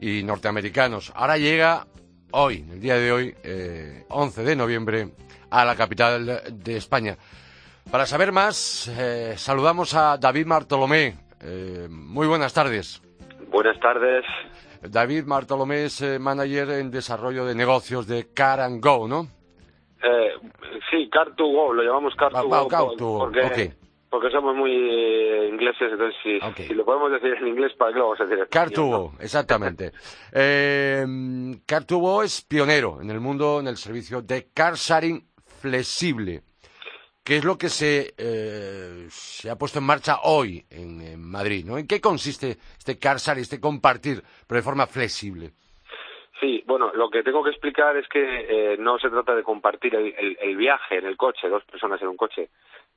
y 0.00 0.22
norteamericanos. 0.22 1.10
Ahora 1.16 1.36
llega 1.38 1.88
hoy, 2.30 2.64
el 2.70 2.80
día 2.80 2.94
de 2.94 3.10
hoy, 3.10 3.34
eh, 3.42 4.04
11 4.10 4.44
de 4.44 4.54
noviembre, 4.54 5.08
a 5.50 5.64
la 5.64 5.74
capital 5.74 6.40
de 6.52 6.76
España. 6.76 7.16
Para 7.90 8.06
saber 8.06 8.30
más, 8.30 8.86
eh, 8.96 9.34
saludamos 9.36 9.92
a 9.92 10.18
David 10.18 10.46
Martolomé. 10.46 11.16
Eh, 11.40 11.88
muy 11.90 12.28
buenas 12.28 12.54
tardes. 12.54 13.02
Buenas 13.50 13.80
tardes. 13.80 14.24
David 14.82 15.24
Martolomé 15.24 15.84
es 15.84 16.00
eh, 16.02 16.18
manager 16.18 16.70
en 16.70 16.90
desarrollo 16.90 17.44
de 17.44 17.54
negocios 17.54 18.06
de 18.06 18.32
Car 18.32 18.60
and 18.60 18.82
Go, 18.82 19.08
¿no? 19.08 19.26
Eh, 20.02 20.30
sí, 20.90 21.10
Car2Go, 21.10 21.72
lo 21.74 21.82
llamamos 21.82 22.14
Va- 22.14 22.30
Car2Go 22.30 22.50
va, 22.50 22.68
por- 22.68 22.96
Car2Go, 23.32 23.74
porque, 24.10 24.30
somos 24.30 24.54
muy 24.56 24.70
eh, 24.72 25.48
ingleses, 25.52 25.90
entonces 25.92 26.16
si, 26.66 26.72
lo 26.74 26.84
podemos 26.84 27.10
decir 27.12 27.34
en 27.34 27.48
inglés, 27.48 27.72
¿para 27.76 27.92
qué 27.92 27.98
lo 27.98 28.04
vamos 28.04 28.20
a 28.20 28.24
decir 28.24 28.38
en 28.38 28.44
español, 28.44 28.72
Car2Go, 28.72 29.12
exactamente. 29.20 29.92
eh, 30.32 31.04
Car2Go 31.66 32.22
es 32.24 32.42
pionero 32.42 33.02
en 33.02 33.10
el 33.10 33.20
mundo 33.20 33.60
en 33.60 33.66
el 33.66 33.76
servicio 33.76 34.22
de 34.22 34.48
car 34.54 34.74
sharing 34.76 35.26
flexible, 35.60 36.42
que 37.28 37.36
es 37.36 37.44
lo 37.44 37.58
que 37.58 37.68
se, 37.68 38.14
eh, 38.16 39.04
se 39.10 39.50
ha 39.50 39.56
puesto 39.56 39.80
en 39.80 39.84
marcha 39.84 40.20
hoy 40.22 40.64
en, 40.70 41.20
Madrid, 41.20 41.62
¿no? 41.66 41.76
¿En 41.76 41.86
qué 41.86 42.00
consiste 42.00 42.56
este 42.78 42.98
car 42.98 43.18
sharing, 43.18 43.42
este 43.42 43.60
compartir, 43.60 44.22
pero 44.46 44.56
de 44.60 44.62
forma 44.62 44.86
flexible? 44.86 45.50
Sí, 46.40 46.62
bueno, 46.66 46.90
lo 46.94 47.10
que 47.10 47.22
tengo 47.22 47.44
que 47.44 47.50
explicar 47.50 47.98
es 47.98 48.08
que 48.08 48.22
eh, 48.72 48.76
no 48.78 48.98
se 48.98 49.10
trata 49.10 49.34
de 49.34 49.42
compartir 49.42 49.94
el, 49.94 50.14
el- 50.16 50.38
el 50.40 50.56
viaje 50.56 50.96
en 50.96 51.04
el 51.04 51.18
coche, 51.18 51.50
dos 51.50 51.64
personas 51.64 52.00
en 52.00 52.08
un 52.08 52.16
coche. 52.16 52.48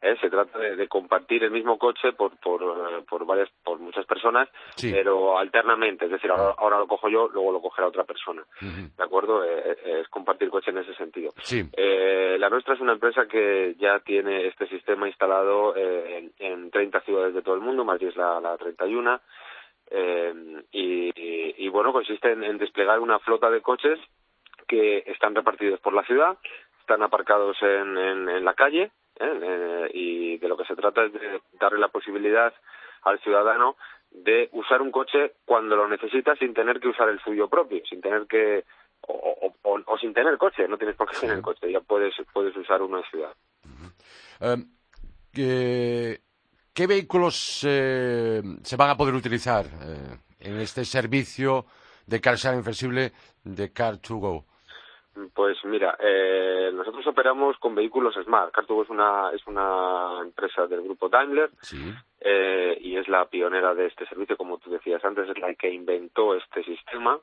¿Eh? 0.01 0.15
Se 0.19 0.29
trata 0.29 0.57
de, 0.59 0.75
de 0.75 0.87
compartir 0.87 1.43
el 1.43 1.51
mismo 1.51 1.77
coche 1.77 2.13
por, 2.13 2.37
por, 2.39 2.61
eh, 2.63 3.03
por 3.09 3.25
varias, 3.25 3.49
por 3.63 3.79
muchas 3.79 4.05
personas, 4.05 4.49
Sí. 4.75 4.91
pero 4.91 5.37
alternamente. 5.37 6.05
Es 6.05 6.11
decir, 6.11 6.31
ahora, 6.31 6.55
ahora 6.57 6.79
lo 6.79 6.87
cojo 6.87 7.09
yo, 7.09 7.27
luego 7.29 7.51
lo 7.51 7.61
cogerá 7.61 7.87
otra 7.87 8.03
persona. 8.03 8.43
¿De 8.61 9.03
acuerdo? 9.03 9.43
Eh, 9.43 9.77
eh, 9.85 9.99
es 10.01 10.07
compartir 10.09 10.49
coche 10.49 10.71
en 10.71 10.79
ese 10.79 10.93
sentido. 10.95 11.31
Sí. 11.43 11.63
Eh, 11.73 12.37
la 12.39 12.49
nuestra 12.49 12.73
es 12.73 12.79
una 12.81 12.93
empresa 12.93 13.27
que 13.27 13.75
ya 13.79 13.99
tiene 13.99 14.47
este 14.47 14.67
sistema 14.67 15.07
instalado 15.07 15.75
eh, 15.75 16.31
en, 16.39 16.53
en 16.53 16.71
30 16.71 17.01
ciudades 17.01 17.33
de 17.33 17.41
todo 17.41 17.55
el 17.55 17.61
mundo, 17.61 17.83
Madrid 17.85 18.07
es 18.09 18.15
la, 18.15 18.39
la 18.39 18.57
31. 18.57 19.19
Eh, 19.93 20.33
y, 20.71 21.09
y- 21.15 21.55
y, 21.57 21.67
bueno, 21.69 21.91
consiste 21.91 22.31
en, 22.31 22.43
en 22.43 22.57
desplegar 22.57 22.99
una 22.99 23.19
flota 23.19 23.49
de 23.49 23.61
coches 23.61 23.99
que 24.67 25.03
están 25.05 25.35
repartidos 25.35 25.79
por 25.81 25.93
la 25.93 26.03
ciudad, 26.03 26.37
están 26.79 27.03
aparcados 27.03 27.57
en, 27.61 27.97
en, 27.97 28.29
en 28.29 28.45
la 28.45 28.53
calle 28.53 28.91
¿eh? 29.19 29.89
Y 29.93 30.37
de 30.37 30.47
lo 30.47 30.57
que 30.57 30.65
se 30.65 30.75
trata 30.75 31.03
es 31.05 31.13
de 31.13 31.41
darle 31.59 31.79
la 31.79 31.87
posibilidad 31.89 32.53
al 33.03 33.19
ciudadano 33.21 33.77
de 34.11 34.49
usar 34.53 34.81
un 34.81 34.91
coche 34.91 35.33
cuando 35.45 35.75
lo 35.75 35.87
necesita 35.87 36.35
sin 36.35 36.53
tener 36.53 36.79
que 36.79 36.89
usar 36.89 37.09
el 37.09 37.19
suyo 37.21 37.47
propio, 37.47 37.81
sin 37.89 38.01
tener 38.01 38.27
que 38.27 38.65
o, 39.07 39.13
o- 39.13 39.69
o- 39.71 39.81
o 39.85 39.97
sin 39.97 40.13
tener 40.13 40.37
coche, 40.37 40.67
no 40.67 40.77
tienes 40.77 40.95
por 40.95 41.09
qué 41.09 41.17
tener 41.17 41.41
coche, 41.41 41.71
ya 41.71 41.79
puedes 41.81 42.13
puedes 42.33 42.55
usar 42.55 42.81
uno 42.81 42.97
en 42.99 43.03
ciudad. 43.05 43.33
Eh, 44.41 44.57
¿qué, 45.33 46.21
qué 46.73 46.87
vehículos 46.87 47.65
eh, 47.67 48.41
se 48.63 48.75
van 48.75 48.89
a 48.89 48.97
poder 48.97 49.15
utilizar 49.15 49.65
eh, 49.65 50.17
en 50.39 50.59
este 50.59 50.85
servicio 50.85 51.65
de 52.05 52.19
car 52.21 52.35
sharing 52.35 52.63
flexible 52.63 53.11
de 53.43 53.73
Car2Go? 53.73 54.43
Pues 55.33 55.57
mira, 55.65 55.97
eh, 55.99 56.71
nosotros 56.73 57.05
operamos 57.05 57.57
con 57.57 57.75
vehículos 57.75 58.15
Smart. 58.23 58.51
Cartugo 58.53 58.83
es 58.83 58.89
una 58.89 59.29
es 59.33 59.45
una 59.45 60.19
empresa 60.21 60.67
del 60.67 60.81
grupo 60.83 61.09
Daimler 61.09 61.49
Sí. 61.61 61.93
eh, 62.21 62.77
y 62.79 62.95
es 62.95 63.09
la 63.09 63.25
pionera 63.25 63.75
de 63.75 63.87
este 63.87 64.05
servicio, 64.07 64.37
como 64.37 64.57
tú 64.59 64.69
decías 64.71 65.03
antes, 65.03 65.27
es 65.29 65.37
la 65.37 65.53
que 65.55 65.69
inventó 65.69 66.33
este 66.35 66.63
sistema 66.63 67.19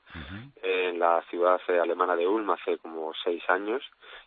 en 0.63 0.99
la 0.99 1.23
ciudad 1.31 1.61
eh, 1.69 1.79
alemana 1.81 2.15
de 2.15 2.27
Ulm 2.27 2.51
hace 2.51 2.77
como 2.77 3.13
seis 3.25 3.43
años 3.49 3.83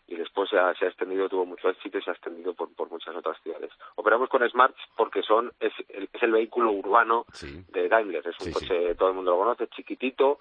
y 0.07 0.15
después 0.15 0.49
se 0.49 0.57
ha, 0.57 0.73
se 0.73 0.85
ha 0.85 0.87
extendido, 0.87 1.29
tuvo 1.29 1.45
mucho 1.45 1.69
éxito 1.69 1.99
y 1.99 2.01
se 2.01 2.09
ha 2.09 2.13
extendido 2.13 2.53
por, 2.55 2.73
por 2.75 2.89
muchas 2.89 3.15
otras 3.15 3.39
ciudades. 3.43 3.69
Operamos 3.95 4.27
con 4.29 4.47
Smart 4.49 4.75
porque 4.97 5.21
son 5.21 5.51
es 5.59 5.73
el, 5.89 6.09
es 6.11 6.23
el 6.23 6.31
vehículo 6.31 6.71
urbano 6.71 7.25
Sí. 7.31 7.63
de 7.69 7.87
Daimler. 7.87 8.25
Es 8.27 8.39
un 8.39 8.47
Sí, 8.47 8.53
coche, 8.53 8.95
todo 8.95 9.09
el 9.09 9.15
mundo 9.15 9.31
lo 9.31 9.37
conoce, 9.37 9.67
chiquitito, 9.67 10.39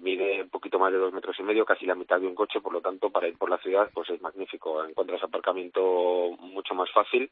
mide 0.00 0.42
un 0.42 0.50
poquito 0.50 0.78
más 0.78 0.92
de 0.92 0.98
dos 0.98 1.12
metros 1.12 1.38
y 1.38 1.42
medio, 1.42 1.64
casi 1.64 1.86
la 1.86 1.94
mitad 1.94 2.20
de 2.20 2.26
un 2.26 2.34
coche, 2.34 2.60
por 2.60 2.72
lo 2.72 2.80
tanto, 2.80 3.10
para 3.10 3.28
ir 3.28 3.36
por 3.36 3.50
la 3.50 3.58
ciudad, 3.58 3.90
pues 3.92 4.10
es 4.10 4.20
magnífico. 4.20 4.84
Encuentras 4.84 5.22
aparcamiento 5.22 6.36
mucho 6.40 6.74
más 6.74 6.90
fácil 6.90 7.30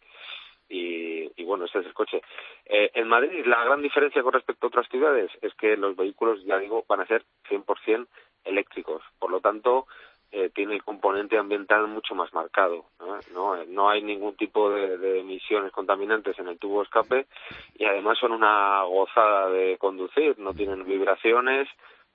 y, 0.68 1.44
bueno, 1.44 1.66
este 1.66 1.80
es 1.80 1.86
el 1.86 1.94
coche. 1.94 2.22
Eh, 2.64 2.90
en 2.94 3.08
Madrid, 3.08 3.44
la 3.44 3.62
gran 3.64 3.82
diferencia 3.82 4.22
con 4.22 4.32
respecto 4.32 4.66
a 4.66 4.68
otras 4.68 4.88
ciudades 4.88 5.30
es 5.42 5.52
que 5.54 5.76
los 5.76 5.96
vehículos, 5.96 6.42
ya 6.44 6.58
digo, 6.58 6.84
van 6.88 7.00
a 7.00 7.06
ser 7.06 7.24
100% 7.50 8.06
eléctricos. 8.44 9.02
Por 9.18 9.30
lo 9.30 9.40
tanto, 9.40 9.86
eh, 10.30 10.50
tiene 10.54 10.74
el 10.74 10.82
componente 10.82 11.36
ambiental 11.36 11.86
mucho 11.88 12.14
más 12.14 12.32
marcado. 12.32 12.86
¿no? 13.34 13.56
No, 13.66 13.90
hay 13.90 14.02
ningún 14.02 14.34
tipo 14.34 14.70
de, 14.70 14.96
de, 14.96 15.20
emisiones 15.20 15.72
contaminantes 15.72 16.38
en 16.38 16.48
el 16.48 16.58
tubo 16.58 16.82
escape 16.82 17.26
y 17.74 17.84
además 17.84 18.18
son 18.18 18.32
una 18.32 18.82
gozada 18.84 19.50
de 19.50 19.76
conducir, 19.76 20.38
no 20.38 20.54
tienen 20.54 20.84
vibraciones, 20.84 21.68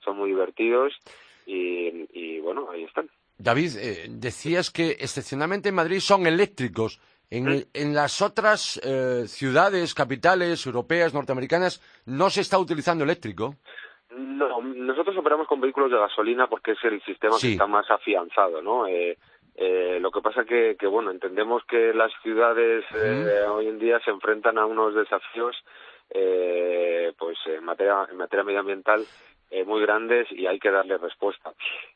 son 0.08 0.16
muy 0.16 0.30
divertidos 0.30 0.92
y, 1.46 2.08
y 2.12 2.40
bueno, 2.40 2.70
ahí 2.70 2.84
están. 2.84 3.08
David, 3.36 3.76
eh, 3.78 4.06
decías 4.08 4.70
que 4.70 4.90
excepcionalmente 4.90 5.68
en 5.68 5.74
Madrid 5.74 6.00
son 6.00 6.26
eléctricos. 6.26 7.00
En, 7.30 7.66
en 7.74 7.94
las 7.94 8.22
otras 8.22 8.80
eh, 8.82 9.28
ciudades, 9.28 9.92
capitales 9.92 10.64
europeas, 10.64 11.12
norteamericanas, 11.12 11.82
no 12.06 12.30
se 12.30 12.40
está 12.40 12.58
utilizando 12.58 13.04
eléctrico. 13.04 13.54
No, 14.10 14.62
nosotros 14.62 15.14
operamos 15.18 15.46
con 15.46 15.60
vehículos 15.60 15.90
de 15.90 15.98
gasolina 15.98 16.46
porque 16.46 16.72
es 16.72 16.78
el 16.84 17.02
sistema 17.02 17.36
que 17.38 17.52
está 17.52 17.66
más 17.66 17.88
afianzado, 17.90 18.62
¿no? 18.62 18.86
Eh, 18.86 19.18
eh, 19.56 19.98
lo 20.00 20.10
que 20.10 20.22
pasa 20.22 20.44
que, 20.44 20.76
que, 20.80 20.86
bueno, 20.86 21.10
entendemos 21.10 21.62
que 21.68 21.92
las 21.92 22.10
ciudades 22.22 22.84
eh, 22.94 23.44
hoy 23.50 23.66
en 23.66 23.78
día 23.78 24.00
se 24.04 24.10
enfrentan 24.10 24.56
a 24.56 24.64
unos 24.64 24.94
desafíos, 24.94 25.54
eh, 26.08 27.12
pues 27.18 27.36
en 27.44 27.62
materia, 27.62 28.08
en 28.10 28.16
materia 28.16 28.44
medioambiental 28.44 29.04
eh, 29.50 29.64
muy 29.64 29.80
grandes 29.80 30.30
y 30.30 30.46
hay 30.46 30.58
que 30.58 30.70
darle 30.70 30.98
respuesta. 30.98 31.52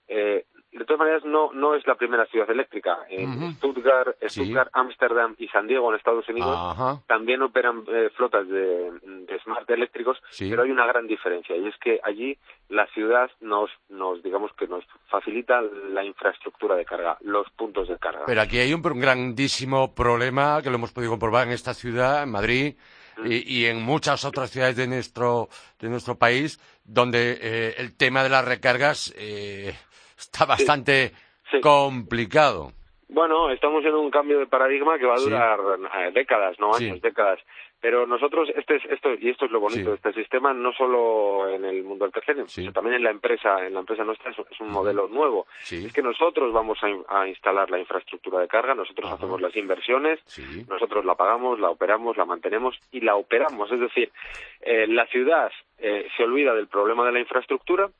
Eh, 0.08 0.44
de 0.72 0.84
todas 0.86 1.00
maneras, 1.00 1.24
no, 1.24 1.52
no 1.52 1.74
es 1.74 1.86
la 1.86 1.96
primera 1.96 2.24
ciudad 2.26 2.50
eléctrica. 2.50 3.00
En 3.10 3.52
Stuttgart, 3.56 4.16
Stuttgart 4.26 4.70
Ámsterdam 4.72 5.34
y 5.38 5.46
San 5.48 5.66
Diego, 5.66 5.90
en 5.90 5.98
Estados 5.98 6.26
Unidos, 6.30 7.02
también 7.06 7.42
operan 7.42 7.84
eh, 7.88 8.08
flotas 8.16 8.48
de, 8.48 8.90
de, 9.02 9.38
smart 9.44 9.68
eléctricos, 9.68 10.16
pero 10.38 10.62
hay 10.62 10.70
una 10.70 10.86
gran 10.86 11.06
diferencia 11.06 11.54
y 11.56 11.66
es 11.66 11.76
que 11.76 12.00
allí 12.02 12.38
la 12.70 12.86
ciudad 12.86 13.30
nos, 13.40 13.70
nos, 13.90 14.22
digamos 14.22 14.50
que 14.54 14.66
nos 14.66 14.82
facilita 15.08 15.60
la 15.60 16.04
infraestructura 16.04 16.74
de 16.74 16.86
carga, 16.86 17.18
los 17.20 17.50
puntos 17.50 17.88
de 17.88 17.98
carga. 17.98 18.22
Pero 18.24 18.40
aquí 18.40 18.58
hay 18.58 18.72
un, 18.72 18.84
un 18.84 19.00
grandísimo 19.00 19.94
problema 19.94 20.62
que 20.62 20.70
lo 20.70 20.76
hemos 20.76 20.92
podido 20.92 21.10
comprobar 21.10 21.46
en 21.48 21.52
esta 21.52 21.74
ciudad, 21.74 22.22
en 22.22 22.30
Madrid, 22.30 22.76
y, 23.25 23.61
y, 23.61 23.66
en 23.66 23.83
muchas 23.83 24.25
otras 24.25 24.51
ciudades 24.51 24.77
de 24.77 24.87
nuestro, 24.87 25.48
de 25.79 25.88
nuestro 25.88 26.16
país, 26.16 26.59
donde 26.85 27.38
eh, 27.40 27.75
el 27.79 27.96
tema 27.96 28.22
de 28.22 28.29
las 28.29 28.44
recargas 28.44 29.14
eh, 29.16 29.75
está 30.18 30.44
bastante 30.44 31.12
sí. 31.51 31.61
complicado. 31.61 32.72
Bueno, 33.09 33.51
estamos 33.51 33.85
en 33.85 33.94
un 33.94 34.11
cambio 34.11 34.38
de 34.38 34.46
paradigma 34.46 34.98
que 34.98 35.07
va 35.07 35.14
a 35.14 35.20
durar 35.20 35.59
sí. 35.61 36.12
décadas, 36.14 36.59
no 36.59 36.75
años, 36.75 37.01
décadas. 37.03 37.38
Pero 37.82 38.06
nosotros, 38.06 38.48
este 38.54 38.76
es, 38.76 38.84
esto, 38.84 39.12
y 39.20 39.28
esto 39.28 39.46
es 39.46 39.50
lo 39.50 39.58
bonito 39.58 39.90
de 39.90 39.96
este 39.96 40.12
sistema, 40.12 40.54
no 40.54 40.72
solo 40.72 41.48
en 41.48 41.64
el 41.64 41.82
mundo 41.82 42.04
del 42.04 42.14
tercer, 42.14 42.36
sino 42.46 42.72
también 42.72 42.94
en 42.94 43.02
la 43.02 43.10
empresa, 43.10 43.66
en 43.66 43.74
la 43.74 43.80
empresa 43.80 44.04
nuestra 44.04 44.30
es, 44.30 44.38
es 44.38 44.60
un 44.60 44.70
modelo 44.70 45.08
nuevo. 45.08 45.48
Es 45.68 45.92
que 45.92 46.00
nosotros 46.00 46.52
vamos 46.52 46.78
a, 46.84 47.22
a, 47.22 47.26
instalar 47.26 47.72
la 47.72 47.80
infraestructura 47.80 48.38
de 48.38 48.46
carga, 48.46 48.76
nosotros 48.76 49.10
hacemos 49.10 49.40
las 49.40 49.56
inversiones, 49.56 50.20
nosotros 50.68 51.04
la 51.04 51.16
pagamos, 51.16 51.58
la 51.58 51.70
operamos, 51.70 52.16
la 52.16 52.24
mantenemos 52.24 52.78
y 52.92 53.00
la 53.00 53.16
operamos. 53.16 53.72
Es 53.72 53.80
decir, 53.80 54.12
eh, 54.60 54.86
la 54.86 55.06
ciudad 55.06 55.50
eh, 55.78 56.06
se 56.16 56.22
olvida 56.22 56.54
del 56.54 56.68
problema 56.68 57.04
de 57.04 57.12
la 57.12 57.18
infraestructura. 57.18 57.90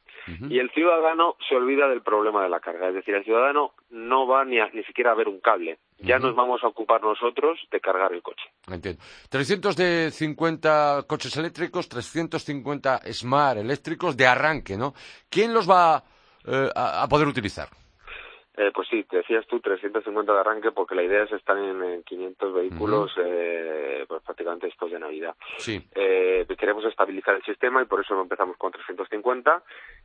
Y 0.49 0.61
el 0.61 0.71
ciudadano 0.71 1.35
se 1.49 1.57
olvida 1.57 1.89
del 1.89 2.01
problema 2.01 2.45
de 2.45 2.49
la 2.49 2.61
carga. 2.61 2.87
Es 2.87 2.95
decir, 2.95 3.13
el 3.13 3.25
ciudadano 3.25 3.73
no 3.91 4.29
va 4.29 4.45
ni, 4.45 4.61
a, 4.61 4.71
ni 4.73 4.85
siquiera 4.85 5.11
a 5.11 5.15
ver 5.17 5.27
un 5.27 5.41
cable. 5.41 5.79
Ya 6.03 6.17
uh 6.17 6.19
-huh. 6.19 6.23
nos 6.23 6.35
vamos 6.37 6.63
a 6.65 6.69
ocupar 6.69 7.03
nosotros 7.03 7.59
de 7.71 7.81
cargar 7.81 8.13
el 8.13 8.23
coche. 8.23 8.47
Entiendo. 8.69 9.01
350 9.31 11.05
coches 11.07 11.37
eléctricos, 11.37 11.89
350 11.89 13.01
Smart 13.13 13.59
eléctricos 13.59 14.17
de 14.17 14.27
arranque, 14.27 14.77
¿no? 14.77 14.95
¿Quién 15.31 15.55
los 15.55 15.69
va 15.69 16.03
eh, 16.47 16.69
a, 16.75 17.03
a 17.03 17.09
poder 17.09 17.29
utilizar? 17.29 17.69
Eh, 18.55 18.71
pues 18.75 18.87
sí, 18.89 19.03
te 19.05 19.17
decías 19.19 19.47
tú 19.47 19.61
350 19.61 20.31
de 20.31 20.39
arranque 20.39 20.73
porque 20.73 20.95
la 20.95 21.03
idea 21.03 21.23
es 21.23 21.33
estar 21.33 21.57
en, 21.57 21.83
en 21.83 22.03
500 22.03 22.53
vehículos 22.53 23.17
uh 23.17 23.21
-huh. 23.21 23.25
eh, 23.27 24.05
pues 24.07 24.23
prácticamente 24.23 24.67
después 24.67 24.93
de 24.93 24.99
Navidad. 24.99 25.35
Sí. 25.57 25.81
Eh, 25.95 26.47
queremos 26.59 26.85
estabilizar 26.85 27.35
el 27.35 27.43
sistema 27.45 27.81
y 27.83 27.87
por 27.87 28.01
eso 28.01 28.21
empezamos 28.21 28.57
con 28.59 28.71
350. 28.71 29.63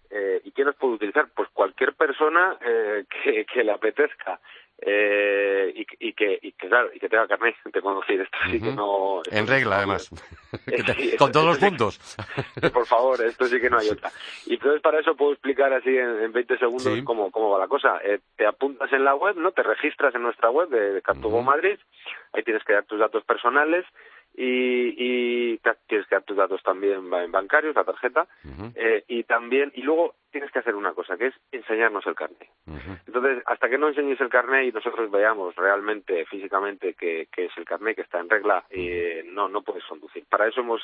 Eh, 0.10 0.42
¿Y 0.46 0.52
quién 0.52 0.68
los 0.68 0.76
puede 0.78 0.94
utilizar? 0.94 1.28
Pues 1.36 1.50
cualquier 1.50 1.94
persona 1.94 2.58
eh, 2.62 3.04
que, 3.24 3.46
que 3.46 3.64
le 3.64 3.72
apetezca 3.74 4.40
eh, 4.80 5.74
y, 5.76 6.08
y, 6.08 6.14
que, 6.14 6.38
y 6.42 6.52
que 6.52 6.68
claro 6.68 6.90
y 6.94 7.00
que 7.00 7.10
tenga 7.10 7.28
carnet 7.28 7.56
de 7.66 7.82
conducir 7.82 8.22
esto 8.22 8.38
sí 8.46 8.58
uh 8.58 8.60
-huh. 8.60 8.64
que 8.64 8.76
no 8.76 9.22
en 9.32 9.48
regla 9.48 9.70
no, 9.72 9.78
además. 9.78 10.10
con 11.18 11.32
todos 11.32 11.46
los 11.48 11.58
puntos. 11.58 12.00
Por 12.74 12.86
favor 12.86 13.22
esto 13.24 13.46
sí 13.46 13.60
que 13.60 13.70
no 13.70 13.80
hay 13.80 13.90
otra. 13.90 14.12
Y 14.46 14.54
entonces 14.54 14.82
para 14.82 15.00
eso 15.00 15.16
puedo 15.16 15.34
explicar 15.34 15.74
así 15.74 15.90
en, 15.90 16.22
en 16.24 16.32
20 16.32 16.58
segundos 16.58 16.94
sí. 16.94 17.04
cómo, 17.04 17.32
cómo 17.32 17.50
va 17.50 17.60
la 17.60 17.68
cosa. 17.68 18.00
Eh, 18.04 18.20
te 18.36 18.46
apuntas 18.46 18.92
en 18.94 19.04
la 19.04 19.16
web 19.16 19.36
no 19.36 19.52
te 19.52 19.64
registras 19.64 20.14
en 20.14 20.22
nuestra 20.22 20.50
web 20.52 20.70
de, 20.70 20.94
de 20.94 21.02
Cartubo 21.02 21.38
uh 21.38 21.42
-huh. 21.42 21.46
Madrid. 21.46 21.80
Ahí 22.34 22.44
tienes 22.44 22.64
que 22.64 22.74
dar 22.74 22.86
tus 22.86 23.00
datos 23.00 23.24
personales 23.24 23.86
y, 24.38 24.94
y 24.96 25.58
tienes 25.88 26.06
que 26.08 26.16
dar 26.16 26.24
tus 26.24 26.38
datos 26.38 26.62
también 26.62 27.10
bancarios, 27.10 27.76
la 27.76 27.84
tarjeta, 27.84 28.28
uh 28.46 28.48
-huh. 28.48 28.72
eh, 28.76 29.04
y 29.08 29.24
también, 29.24 29.72
y 29.74 29.82
luego 29.82 30.14
tienes 30.32 30.52
que 30.52 30.60
hacer 30.60 30.76
una 30.76 30.94
cosa, 30.94 31.18
que 31.18 31.28
es 31.28 31.34
enseñarnos 31.52 32.06
el 32.06 32.14
carnet. 32.14 32.48
Uh 32.68 32.74
-huh. 32.74 33.00
Entonces, 33.08 33.42
hasta 33.48 33.68
que 33.68 33.80
no 33.80 33.88
enseñes 33.88 34.22
el 34.22 34.30
carnet 34.30 34.68
y 34.68 34.72
nosotros 34.72 35.10
veamos 35.10 35.56
realmente, 35.56 36.26
físicamente, 36.26 36.94
que, 36.94 37.28
que 37.32 37.46
es 37.46 37.58
el 37.58 37.66
carnet, 37.66 37.96
que 37.96 38.04
está 38.04 38.20
en 38.20 38.30
regla, 38.30 38.64
eh, 38.70 39.24
no, 39.26 39.50
no 39.50 39.64
puedes 39.64 39.84
conducir. 39.86 40.24
Para 40.30 40.48
eso 40.48 40.62
hemos 40.62 40.82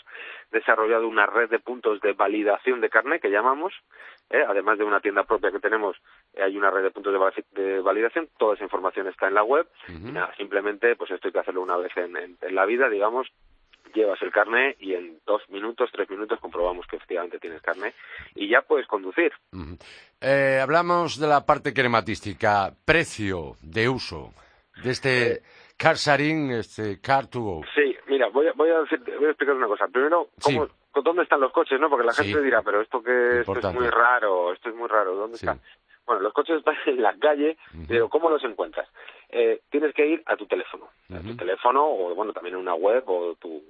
desarrollado 0.52 1.08
una 1.08 1.28
red 1.28 1.50
de 1.50 1.60
puntos 1.60 2.02
de 2.02 2.14
validación 2.14 2.82
de 2.82 2.90
carnet, 2.90 3.22
que 3.22 3.30
llamamos, 3.30 3.74
eh, 4.34 4.44
además 4.48 4.80
de 4.80 4.84
una 4.84 5.00
tienda 5.00 5.24
propia 5.24 5.52
que 5.52 5.60
tenemos, 5.60 5.96
eh, 6.34 6.42
hay 6.42 6.58
una 6.58 6.72
red 6.72 6.82
de 6.82 6.90
puntos 6.90 7.14
de, 7.14 7.62
de, 7.62 7.80
validación, 7.82 8.28
toda 8.38 8.56
esa 8.56 8.64
información 8.64 9.08
está 9.08 9.28
en 9.28 9.36
la 9.36 9.44
web, 9.44 9.68
uh 9.88 9.92
-huh. 9.92 10.10
y 10.10 10.12
nada, 10.12 10.34
simplemente, 10.36 10.96
pues 10.96 11.12
esto 11.12 11.28
hay 11.28 11.32
que 11.32 11.40
hacerlo 11.40 11.62
una 11.62 11.78
vez 11.78 11.96
en, 11.96 12.18
en, 12.18 12.38
en 12.42 12.56
la 12.56 12.66
vida, 12.66 12.90
digamos, 12.90 13.28
llevas 13.94 14.20
el 14.24 14.32
carnet 14.32 14.76
y 14.80 14.96
en 14.96 15.20
dos 15.28 15.48
minutos, 15.50 15.92
tres 15.94 16.10
minutos 16.10 16.40
comprobamos 16.40 16.88
que 16.88 16.96
efectivamente 16.96 17.38
tienes 17.38 17.62
carnet 17.62 17.94
y 18.34 18.50
ya 18.50 18.64
puedes 18.64 18.88
conducir. 18.88 19.32
Uh 19.52 19.58
-huh. 19.60 19.78
eh, 20.20 20.60
hablamos 20.60 21.20
de 21.20 21.28
la 21.28 21.46
parte 21.46 21.72
crematística, 21.72 22.74
precio 22.86 23.56
de 23.62 23.88
uso 23.88 24.34
de 24.84 24.90
este 24.90 25.32
eh, 25.32 25.42
car 25.78 25.96
sharing, 25.96 26.52
este 26.54 27.00
car 27.00 27.28
to 27.28 27.40
go. 27.40 27.62
Sí, 27.76 27.96
mira, 28.08 28.30
voy 28.30 28.48
a, 28.48 28.54
voy 28.54 28.72
a, 28.72 28.80
decir, 28.82 29.00
voy 29.20 29.28
a 29.28 29.30
explicar 29.30 29.56
una 29.56 29.68
cosa. 29.68 29.88
Primero, 29.88 30.30
¿cómo, 30.42 30.66
sí. 30.66 30.72
¿Dónde 31.02 31.24
están 31.24 31.42
los 31.42 31.52
coches? 31.52 31.80
no 31.80 31.90
Porque 31.90 32.06
la 32.06 32.14
gente 32.14 32.42
dirá, 32.42 32.62
pero 32.62 32.82
esto 32.82 33.02
que 33.02 33.40
esto 33.40 33.60
es 33.60 33.74
muy 33.74 33.88
raro, 33.88 34.54
esto 34.54 34.70
es 34.70 34.76
muy 34.76 34.88
raro, 34.88 35.16
¿dónde 35.16 35.38
sí. 35.38 35.46
están? 35.46 35.60
Bueno, 36.06 36.22
los 36.22 36.34
coches 36.34 36.58
están 36.58 36.76
en 36.86 37.02
la 37.02 37.16
calle, 37.18 37.58
uh 37.74 37.78
-huh. 37.78 37.86
pero 37.88 38.10
¿cómo 38.10 38.30
los 38.30 38.44
encuentras? 38.44 38.90
Eh, 39.30 39.62
tienes 39.70 39.94
que 39.96 40.06
ir 40.06 40.22
a 40.26 40.36
tu 40.36 40.46
teléfono, 40.46 40.90
uh 41.10 41.14
-huh. 41.14 41.20
a 41.20 41.22
tu 41.22 41.36
teléfono 41.36 41.86
o 41.86 42.14
bueno 42.14 42.34
también 42.34 42.56
en 42.56 42.62
una 42.62 42.76
web 42.76 43.04
o 43.08 43.36
tu 43.36 43.64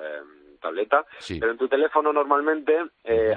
eh, 0.00 0.22
tableta, 0.60 1.04
sí. 1.18 1.40
pero 1.40 1.52
en 1.52 1.58
tu 1.58 1.68
teléfono 1.68 2.12
normalmente 2.12 2.86
eh, 3.04 3.36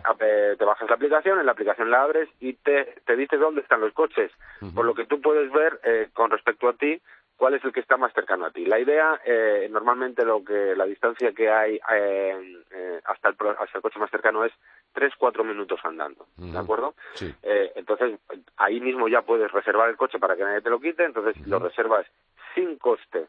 te 0.58 0.66
bajas 0.66 0.90
la 0.90 0.96
aplicación, 0.96 1.40
en 1.40 1.46
la 1.46 1.54
aplicación 1.54 1.90
la 1.90 2.04
abres 2.04 2.30
y 2.40 2.54
te, 2.54 2.96
te 3.06 3.16
dice 3.16 3.38
dónde 3.38 3.62
están 3.62 3.82
los 3.82 3.94
coches, 3.94 4.32
por 4.76 4.86
lo 4.86 4.94
que 4.94 5.06
tú 5.06 5.22
puedes 5.22 5.52
ver 5.52 5.80
eh, 5.84 6.10
con 6.14 6.30
respecto 6.30 6.68
a 6.68 6.74
ti 6.74 7.02
cuál 7.38 7.56
es 7.56 7.64
el 7.64 7.72
que 7.74 7.80
está 7.80 7.98
más 7.98 8.14
cercano 8.14 8.46
a 8.46 8.52
ti. 8.52 8.66
La 8.66 8.80
idea, 8.80 9.20
eh, 9.26 9.68
normalmente 9.70 10.26
lo 10.26 10.44
que 10.44 10.76
la 10.76 10.86
distancia 10.86 11.34
que 11.34 11.50
hay 11.50 11.80
eh, 11.92 12.64
eh, 12.72 13.02
hasta, 13.06 13.30
el, 13.30 13.36
hasta 13.60 13.78
el 13.78 13.82
coche 13.82 14.00
más 14.00 14.12
cercano 14.12 14.46
es 14.46 14.54
3-4 14.96 15.44
minutos 15.44 15.80
andando, 15.84 16.28
uh 16.38 16.42
-huh. 16.42 16.52
¿de 16.52 16.58
acuerdo? 16.58 16.96
Sí. 17.14 17.34
Eh, 17.44 17.72
entonces, 17.76 18.20
ahí 18.58 18.80
mismo 18.80 19.08
ya 19.08 19.22
puedes 19.22 19.52
reservar 19.52 19.90
el 19.90 19.98
coche 19.98 20.20
para 20.20 20.36
que 20.36 20.44
nadie 20.44 20.62
te 20.62 20.70
lo 20.70 20.80
quite, 20.80 21.04
entonces 21.04 21.36
uh 21.38 21.44
-huh. 21.44 21.50
lo 21.50 21.60
reservas 21.60 22.06
sin 22.54 22.78
coste 22.78 23.28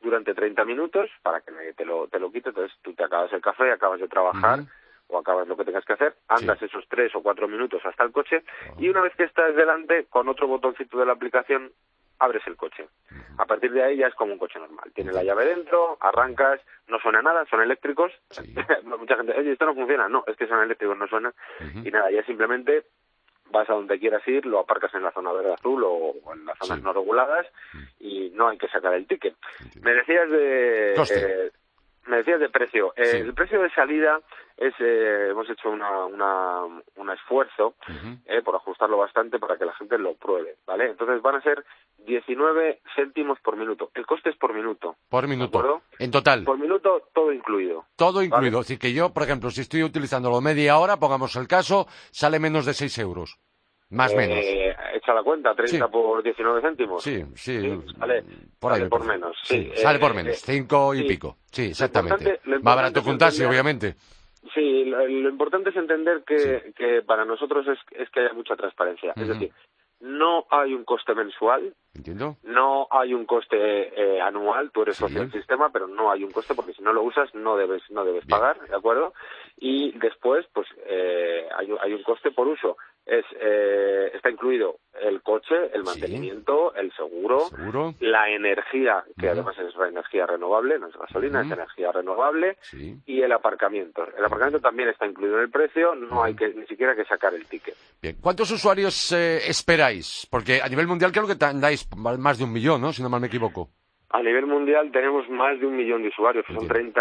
durante 0.00 0.34
30 0.34 0.64
minutos 0.64 1.10
para 1.22 1.40
que 1.40 1.52
nadie 1.52 1.74
te 1.74 1.84
lo, 1.84 2.08
te 2.08 2.18
lo 2.18 2.30
quite, 2.32 2.48
entonces 2.48 2.76
tú 2.82 2.94
te 2.94 3.04
acabas 3.04 3.32
el 3.32 3.40
café, 3.40 3.70
acabas 3.70 4.00
de 4.00 4.08
trabajar, 4.08 4.60
uh 4.60 4.62
-huh 4.62 4.68
o 5.10 5.18
acabas 5.18 5.46
lo 5.48 5.56
que 5.56 5.64
tengas 5.64 5.84
que 5.84 5.92
hacer, 5.94 6.14
andas 6.28 6.58
sí. 6.58 6.66
esos 6.66 6.86
tres 6.88 7.14
o 7.14 7.22
cuatro 7.22 7.48
minutos 7.48 7.84
hasta 7.84 8.04
el 8.04 8.12
coche 8.12 8.42
y 8.78 8.88
una 8.88 9.00
vez 9.00 9.14
que 9.16 9.24
estás 9.24 9.54
delante, 9.54 10.06
con 10.06 10.28
otro 10.28 10.46
botoncito 10.46 10.98
de 10.98 11.06
la 11.06 11.12
aplicación, 11.12 11.72
abres 12.20 12.46
el 12.46 12.56
coche. 12.56 12.86
A 13.38 13.46
partir 13.46 13.72
de 13.72 13.82
ahí 13.82 13.96
ya 13.96 14.06
es 14.06 14.14
como 14.14 14.34
un 14.34 14.38
coche 14.38 14.58
normal. 14.58 14.92
Tiene 14.94 15.12
la 15.12 15.24
llave 15.24 15.46
dentro, 15.46 15.96
arrancas, 16.00 16.60
no 16.86 16.98
suena 17.00 17.22
nada, 17.22 17.44
son 17.46 17.62
eléctricos. 17.62 18.12
Sí. 18.30 18.54
Mucha 18.84 19.16
gente, 19.16 19.32
oye, 19.36 19.52
esto 19.52 19.66
no 19.66 19.74
funciona. 19.74 20.08
No, 20.08 20.22
es 20.26 20.36
que 20.36 20.46
son 20.46 20.62
eléctricos, 20.62 20.96
no 20.96 21.08
suena. 21.08 21.30
Uh 21.60 21.64
-huh. 21.64 21.88
Y 21.88 21.90
nada, 21.90 22.10
ya 22.10 22.22
simplemente 22.24 22.84
vas 23.50 23.68
a 23.68 23.74
donde 23.74 23.98
quieras 23.98 24.26
ir, 24.28 24.46
lo 24.46 24.60
aparcas 24.60 24.94
en 24.94 25.02
la 25.02 25.12
zona 25.12 25.32
verde 25.32 25.54
azul 25.54 25.82
o, 25.84 26.14
en 26.32 26.44
las 26.44 26.56
zonas 26.58 26.78
sí. 26.78 26.84
no 26.84 26.92
reguladas 26.92 27.46
y 27.98 28.30
no 28.34 28.48
hay 28.48 28.58
que 28.58 28.68
sacar 28.68 28.94
el 28.94 29.06
ticket. 29.06 29.34
Me 29.82 29.92
decías 29.92 30.30
de... 30.30 30.94
Eh, 30.94 31.50
me 32.06 32.18
decías 32.18 32.40
de 32.40 32.48
precio. 32.48 32.92
Eh, 32.96 33.18
El 33.18 33.34
precio 33.34 33.60
de 33.62 33.70
salida 33.70 34.20
es 34.56 34.74
eh, 34.78 35.28
hemos 35.30 35.48
hecho 35.48 35.70
una, 35.70 36.04
una, 36.04 36.64
un 36.96 37.10
esfuerzo 37.10 37.68
uh 37.88 37.92
-huh. 37.92 38.18
eh, 38.26 38.42
por 38.42 38.54
ajustarlo 38.56 38.98
bastante 38.98 39.38
para 39.38 39.56
que 39.56 39.64
la 39.64 39.72
gente 39.74 39.96
lo 39.98 40.14
pruebe, 40.14 40.56
¿vale? 40.66 40.90
Entonces 40.90 41.22
van 41.22 41.36
a 41.36 41.42
ser 41.42 41.64
19 42.06 42.80
céntimos 42.94 43.38
por 43.40 43.56
minuto. 43.56 43.90
El 43.94 44.06
coste 44.06 44.30
es 44.30 44.36
por 44.36 44.52
minuto. 44.54 44.96
Por 45.08 45.26
minuto. 45.28 45.82
En 45.98 46.10
total. 46.10 46.44
Por 46.44 46.58
minuto 46.58 47.08
todo 47.14 47.32
incluido. 47.32 47.86
Todo 47.96 48.22
incluido. 48.22 48.58
¿vale? 48.58 48.60
Es 48.60 48.68
decir, 48.68 48.78
que 48.78 48.92
yo, 48.92 49.12
por 49.12 49.22
ejemplo, 49.22 49.50
si 49.50 49.60
estoy 49.62 49.82
utilizándolo 49.82 50.40
media 50.40 50.78
hora, 50.78 50.98
pongamos 50.98 51.36
el 51.36 51.46
caso, 51.48 51.86
sale 52.10 52.38
menos 52.38 52.66
de 52.66 52.74
6 52.74 52.98
euros. 52.98 53.38
Más 53.90 54.12
o 54.12 54.16
menos. 54.16 54.38
Eh, 54.38 54.74
echa 54.94 55.12
la 55.12 55.22
cuenta, 55.22 55.54
30 55.54 55.86
Sí. 55.86 55.92
por 55.92 56.22
19 56.22 56.60
céntimos. 56.60 57.02
Sí, 57.02 57.24
sí. 57.34 57.60
Sí, 57.60 57.82
sale- 57.98 58.24
por 58.58 58.72
sale 58.72 58.88
menos, 59.04 59.36
Sí, 59.42 59.70
sí. 59.74 59.80
sale 59.82 59.98
Eh, 59.98 60.00
por 60.00 60.14
menos. 60.14 60.32
eh, 60.34 60.40
Cinco 60.52 60.94
y 60.94 61.02
pico. 61.08 61.36
Sí, 61.50 61.66
exactamente. 61.70 62.40
Más 62.44 62.76
barato 62.76 63.02
que 63.02 63.10
un 63.10 63.18
taxi, 63.18 63.44
obviamente. 63.44 63.94
Sí, 64.54 64.84
lo, 64.84 65.06
lo 65.06 65.28
importante 65.28 65.70
es 65.70 65.76
entender 65.76 66.22
que, 66.24 66.72
que 66.76 67.02
para 67.02 67.24
nosotros 67.24 67.66
es, 67.68 67.78
es 67.92 68.08
que 68.10 68.20
haya 68.20 68.32
mucha 68.32 68.56
transparencia. 68.56 69.12
Es 69.16 69.28
decir, 69.28 69.52
no 70.00 70.46
hay 70.50 70.72
un 70.72 70.84
coste 70.84 71.14
mensual, 71.14 71.74
¿Entiendo? 71.94 72.36
no 72.44 72.86
hay 72.90 73.12
un 73.12 73.26
coste 73.26 73.56
eh, 73.58 74.18
anual, 74.20 74.70
tú 74.70 74.80
eres 74.82 74.96
Sí. 74.96 75.02
socio 75.04 75.20
del 75.20 75.32
sistema, 75.32 75.70
pero 75.70 75.86
no 75.88 76.10
hay 76.10 76.24
un 76.24 76.30
coste 76.30 76.54
porque 76.54 76.72
si 76.72 76.80
no 76.82 76.92
lo 76.94 77.02
usas 77.02 77.34
no 77.34 77.54
debes 77.56 77.82
no 77.90 78.04
debes 78.06 78.24
Bien. 78.24 78.38
pagar, 78.40 78.58
¿de 78.66 78.74
acuerdo? 78.74 79.12
Y 79.58 79.92
después, 79.98 80.46
pues 80.54 80.66
eh, 80.86 81.46
hay, 81.54 81.70
un- 81.70 81.78
hay 81.82 81.92
un 81.92 82.02
coste 82.02 82.30
por 82.30 82.48
uso. 82.48 82.78
Es 83.12 83.24
eh, 83.40 84.12
está 84.14 84.30
incluido 84.30 84.76
el 85.02 85.20
coche, 85.22 85.56
el 85.74 85.80
Sí. 85.84 85.86
mantenimiento, 85.86 86.72
el 86.76 86.92
seguro, 86.92 87.40
¿Seguro? 87.48 87.94
la 87.98 88.30
energía, 88.30 89.02
que 89.18 89.28
además 89.30 89.56
es 89.58 89.74
energía 89.74 90.26
renovable, 90.26 90.78
no 90.78 90.86
es 90.86 90.96
gasolina, 90.96 91.40
es 91.40 91.50
energía 91.50 91.90
renovable, 91.90 92.56
Sí. 92.60 92.94
y 93.06 93.20
el 93.22 93.32
aparcamiento. 93.32 94.06
El 94.16 94.24
aparcamiento 94.24 94.60
también 94.60 94.90
está 94.90 95.06
incluido 95.06 95.38
en 95.38 95.42
el 95.42 95.50
precio, 95.50 95.96
no 95.96 96.22
hay 96.22 96.36
que 96.36 96.50
ni 96.50 96.64
siquiera 96.66 96.94
que 96.94 97.04
sacar 97.04 97.34
el 97.34 97.46
ticket. 97.46 97.74
Bien. 98.00 98.16
¿Cuántos 98.20 98.48
usuarios 98.52 99.10
eh, 99.10 99.38
esperáis? 99.48 100.28
Porque 100.30 100.60
a 100.62 100.68
nivel 100.68 100.86
mundial 100.86 101.10
creo 101.10 101.26
que 101.26 101.44
andáis 101.44 101.88
más 101.96 102.38
de 102.38 102.44
un 102.44 102.52
millón, 102.52 102.80
¿no? 102.80 102.92
Si 102.92 103.02
no 103.02 103.08
mal 103.08 103.20
me 103.20 103.26
equivoco. 103.26 103.70
A 104.12 104.22
nivel 104.22 104.46
mundial 104.46 104.90
tenemos 104.92 105.28
más 105.30 105.58
de 105.58 105.66
un 105.66 105.76
millón 105.76 106.02
de 106.02 106.08
usuarios, 106.08 106.44
que 106.46 106.52
son 106.54 106.62
Entiendo. 106.62 106.92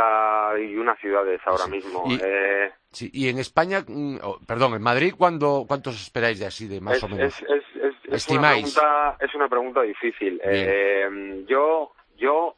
31 0.54 0.96
ciudades 0.98 1.42
ahora 1.46 1.66
Sí. 1.66 1.72
mismo. 1.72 2.04
Y- 2.08 2.20
Eh, 2.22 2.72
Sí. 2.92 3.10
Y 3.14 3.30
en 3.30 3.38
España, 3.40 3.84
mm, 3.88 4.18
perdón, 4.48 4.74
en 4.74 4.82
Madrid, 4.82 5.14
¿cuándo, 5.18 5.66
¿cuántos 5.68 6.02
esperáis 6.02 6.40
de 6.40 6.46
así, 6.48 6.68
de 6.68 6.82
más 6.82 6.98
es, 6.98 7.04
o 7.04 7.08
menos? 7.08 7.34
es- 7.42 7.50
es- 7.50 7.76
es- 7.76 7.84
es 7.84 8.08
una 8.08 8.16
Estimáis. 8.16 8.74
pregunta, 8.74 9.18
es 9.20 9.36
una 9.36 9.48
pregunta 9.48 9.82
difícil. 9.84 10.42
Eh, 10.44 11.44
yo 11.48 11.92
yo 12.18 12.56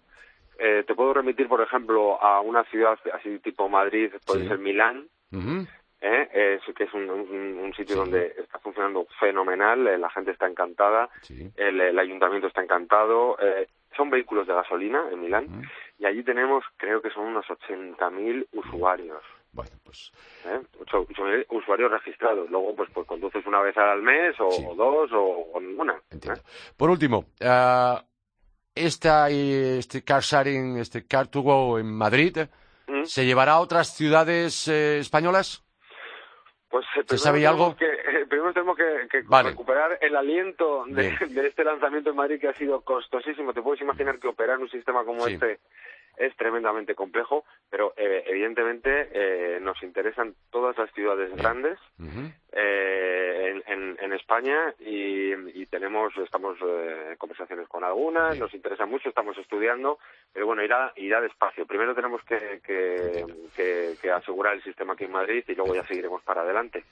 eh, 0.64 0.84
te 0.86 0.94
puedo 0.94 1.14
remitir, 1.16 1.48
por 1.48 1.60
ejemplo, 1.62 2.22
a 2.22 2.40
una 2.42 2.64
ciudad 2.66 2.98
así 3.14 3.40
tipo 3.40 3.68
Madrid, 3.68 4.12
puede 4.26 4.44
Sí. 4.44 4.48
ser 4.48 4.60
Milán. 4.60 5.08
¿eh? 6.04 6.58
es, 6.66 6.76
que 6.76 6.84
es 6.86 6.94
un, 6.94 7.10
un- 7.10 7.60
un 7.64 7.74
sitio 7.74 7.96
Sí. 7.96 8.00
donde 8.00 8.34
está 8.38 8.58
funcionando 8.60 9.06
fenomenal, 9.20 9.88
eh, 9.88 9.98
la 9.98 10.10
gente 10.10 10.32
está 10.32 10.48
encantada, 10.48 11.10
Sí. 11.22 11.50
el, 11.56 11.80
el 11.82 11.98
ayuntamiento 12.00 12.48
está 12.48 12.62
encantado. 12.64 13.38
eh, 13.40 13.68
son 13.98 14.10
vehículos 14.10 14.48
de 14.48 14.54
gasolina 14.54 15.04
en 15.12 15.20
Milán 15.22 15.64
y 16.00 16.06
allí 16.06 16.24
tenemos, 16.24 16.64
creo 16.78 17.02
que 17.02 17.10
son 17.12 17.26
unos 17.26 17.46
80.000 17.50 18.48
usuarios. 18.54 19.22
Bueno, 19.54 19.72
pues 19.84 20.12
¿eh? 20.46 20.60
Mil 21.24 21.46
usuarios 21.50 21.92
registrados. 21.92 22.50
Luego, 22.50 22.76
pues, 22.76 22.90
pues 22.94 23.06
conduces 23.08 23.46
una 23.46 23.62
vez 23.62 23.78
al 23.78 24.02
mes 24.02 24.36
o, 24.40 24.50
Sí. 24.52 24.66
dos 24.78 25.12
o, 25.12 25.22
o 25.54 25.60
ninguna. 25.60 25.94
¿eh? 25.94 26.02
entiendo. 26.12 26.42
Por 26.78 26.90
último, 26.90 27.26
ah, 27.42 28.04
esta, 28.74 29.30
eh, 29.30 29.78
este 29.80 30.04
car 30.04 30.22
sharing, 30.22 30.78
este 30.78 31.06
car 31.06 31.28
to 31.28 31.42
go 31.42 31.78
en 31.80 31.92
Madrid, 31.94 32.38
¿Mm? 32.88 33.04
¿se 33.04 33.26
llevará 33.26 33.54
a 33.54 33.60
otras 33.60 33.94
ciudades 33.96 34.68
eh, 34.70 35.00
españolas? 35.00 35.64
Pues 36.70 36.86
eh, 36.98 37.04
tenemos 37.04 37.46
algo? 37.46 37.76
Que, 37.76 37.86
eh, 37.86 38.26
primero 38.30 38.54
tenemos 38.54 38.78
que, 38.78 39.08
que 39.10 39.22
Vale. 39.24 39.50
recuperar 39.50 39.98
el 40.02 40.16
aliento 40.16 40.86
de 40.88 41.10
este 41.48 41.66
lanzamiento 41.66 42.12
en 42.12 42.16
Madrid 42.16 42.40
que 42.40 42.48
ha 42.48 42.54
sido 42.54 42.80
costosísimo. 42.82 43.52
Te 43.54 43.62
puedes 43.62 43.82
imaginar 43.82 44.18
que 44.20 44.30
operar 44.30 44.58
un 44.60 44.70
sistema 44.70 45.04
como 45.04 45.28
Sí. 45.28 45.34
este 45.34 45.60
es 46.18 46.36
tremendamente 46.38 46.96
complejo, 46.96 47.44
pero 47.70 47.94
eh, 47.98 48.24
evidentemente 48.28 49.10
eh, 49.14 49.60
nos 49.62 49.82
interesan 49.84 50.36
todas 50.52 50.78
las 50.78 50.92
ciudades 50.94 51.36
grandes. 51.36 51.80
Eh, 52.54 53.62
en, 53.66 53.74
en- 53.74 53.98
en 54.02 54.14
España 54.14 54.74
y, 54.80 55.32
y 55.62 55.66
tenemos 55.68 56.14
estamos 56.18 56.58
eh, 56.62 57.10
en 57.12 57.18
conversaciones 57.18 57.68
con 57.68 57.84
algunas, 57.84 58.38
nos 58.38 58.54
interesa 58.54 58.86
mucho, 58.86 59.10
estamos 59.10 59.38
estudiando, 59.38 60.00
pero 60.34 60.46
bueno, 60.46 60.64
irá, 60.64 60.92
irá 60.98 61.22
despacio. 61.22 61.66
Primero 61.66 61.96
tenemos 61.96 62.22
que, 62.24 62.62
que, 62.66 62.96
Entiendo. 62.96 63.36
que- 63.56 63.94
que 64.02 64.12
asegurar 64.12 64.56
el 64.56 64.64
sistema 64.64 64.94
aquí 64.94 65.06
en 65.06 65.12
Madrid 65.12 65.44
y 65.48 65.56
luego 65.56 65.76
ya 65.76 65.84
seguiremos 65.86 66.22
para 66.24 66.42
adelante. 66.42 66.84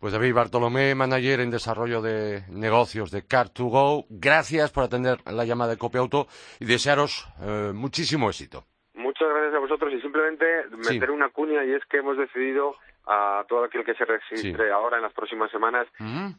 Pues 0.00 0.12
David 0.12 0.34
Bartolomé, 0.34 0.94
manager 0.94 1.40
en 1.40 1.50
desarrollo 1.50 2.00
de 2.02 2.42
negocios 2.50 3.10
de 3.10 3.22
Car2Go, 3.24 4.06
gracias 4.10 4.70
por 4.72 4.84
atender 4.84 5.18
la 5.30 5.44
llamada 5.44 5.72
de 5.72 5.78
Copia 5.78 6.00
Auto 6.00 6.26
y 6.60 6.64
desearos 6.66 7.26
eh, 7.42 7.72
muchísimo 7.74 8.28
éxito. 8.28 8.64
Muchas 8.94 9.28
gracias 9.28 9.54
a 9.54 9.58
vosotros 9.58 9.92
y 9.92 10.00
simplemente 10.00 10.44
Sí. 10.82 10.94
meter 10.94 11.10
una 11.10 11.28
cuña 11.30 11.64
y 11.64 11.72
es 11.72 11.84
que 11.86 11.98
hemos 11.98 12.16
decidido 12.16 12.76
a 13.06 13.44
todo 13.48 13.64
aquel 13.64 13.84
que 13.84 13.94
se 13.94 14.04
registre 14.04 14.66
Sí. 14.66 14.70
ahora 14.72 14.96
en 14.96 15.02
las 15.04 15.12
próximas 15.12 15.50
semanas. 15.50 15.86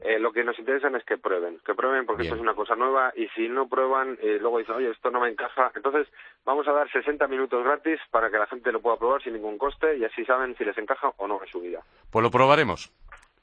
Eh, 0.02 0.20
lo 0.20 0.32
que 0.34 0.44
nos 0.44 0.58
interesa 0.60 0.90
es 0.90 1.04
que 1.06 1.18
prueben, 1.18 1.60
que 1.66 1.74
prueben 1.76 2.06
porque 2.06 2.24
Bien. 2.24 2.34
esto 2.34 2.36
es 2.36 2.42
una 2.42 2.56
cosa 2.56 2.76
nueva 2.76 3.14
y 3.16 3.28
si 3.30 3.48
no 3.48 3.68
prueban, 3.70 4.18
eh, 4.22 4.38
luego 4.42 4.60
dicen, 4.60 4.76
oye, 4.76 4.90
esto 4.92 5.10
no 5.10 5.22
me 5.22 5.30
encaja. 5.30 5.72
Entonces, 5.76 6.08
vamos 6.46 6.68
a 6.68 6.74
dar 6.74 6.92
60 6.92 7.28
minutos 7.28 7.64
gratis 7.64 8.00
para 8.12 8.30
que 8.30 8.38
la 8.38 8.48
gente 8.48 8.72
lo 8.72 8.82
pueda 8.82 8.98
probar 8.98 9.22
sin 9.24 9.34
ningún 9.34 9.58
coste 9.58 9.96
y 9.98 10.04
así 10.06 10.26
saben 10.26 10.56
si 10.58 10.66
les 10.66 10.78
encaja 10.78 11.12
o 11.18 11.28
no 11.28 11.42
en 11.42 11.48
su 11.50 11.62
vida. 11.62 11.82
Pues 12.12 12.24
lo 12.24 12.30
probaremos. 12.32 12.92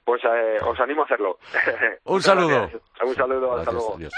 Pues 0.04 0.22
eh, 0.24 0.58
os 0.62 0.78
animo 0.80 1.02
a 1.02 1.04
hacerlo. 1.06 1.38
Un 2.04 2.20
saludo. 2.20 2.70
Un 3.02 3.14
saludo, 3.14 3.54
hasta 3.56 3.72
luego. 3.72 3.94
adiós. 3.96 4.12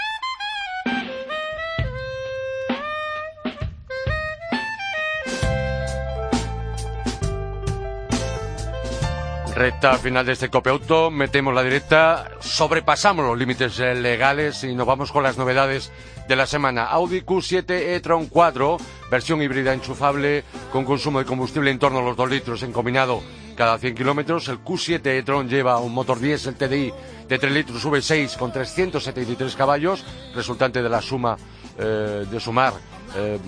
Recta 9.57 9.97
final 9.97 10.23
de 10.23 10.33
este 10.33 10.51
Copiauto, 10.51 11.09
metemos 11.09 11.51
la 11.51 11.63
directa, 11.63 12.29
sobrepasamos 12.41 13.25
los 13.25 13.39
límites 13.39 13.79
legales 13.79 14.63
y 14.63 14.75
nos 14.75 14.85
vamos 14.85 15.11
con 15.11 15.23
las 15.23 15.39
novedades 15.39 15.91
de 16.27 16.35
la 16.35 16.45
semana. 16.45 16.85
Audi 16.85 17.21
Q7 17.21 17.71
e-tron 17.71 18.27
4, 18.27 18.77
versión 19.09 19.41
híbrida 19.41 19.73
enchufable 19.73 20.43
con 20.71 20.85
consumo 20.85 21.17
de 21.17 21.25
combustible 21.25 21.71
en 21.71 21.79
torno 21.79 21.97
a 21.97 22.03
los 22.03 22.15
2 22.15 22.29
litros 22.29 22.61
en 22.61 22.71
combinado 22.71 23.23
cada 23.57 23.77
100 23.77 23.95
kilómetros. 23.95 24.47
El 24.47 24.63
Q7 24.63 25.05
e-tron 25.05 25.49
lleva 25.49 25.79
un 25.79 25.93
motor 25.93 26.19
diésel 26.19 26.55
TDI 26.55 26.93
de 27.27 27.39
3 27.39 27.51
litros 27.51 27.83
V6 27.83 28.37
con 28.37 28.53
373 28.53 29.55
caballos, 29.55 30.05
resultante 30.33 30.81
de 30.81 30.87
la 30.87 31.01
suma 31.01 31.35
eh, 31.77 32.25
de 32.29 32.39
sumar 32.39 32.73
eh, 33.15 33.39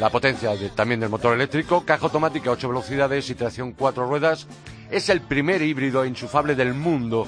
la 0.00 0.10
potencia 0.10 0.50
también 0.74 1.00
del 1.00 1.10
motor 1.10 1.34
eléctrico, 1.34 1.84
caja 1.84 2.06
automática 2.06 2.50
8 2.50 2.68
velocidades 2.68 3.30
y 3.30 3.34
tracción 3.34 3.72
4 3.72 4.06
ruedas. 4.06 4.48
Es 4.90 5.08
el 5.10 5.20
primer 5.20 5.62
híbrido 5.62 6.02
enchufable 6.04 6.54
del 6.54 6.74
mundo 6.74 7.26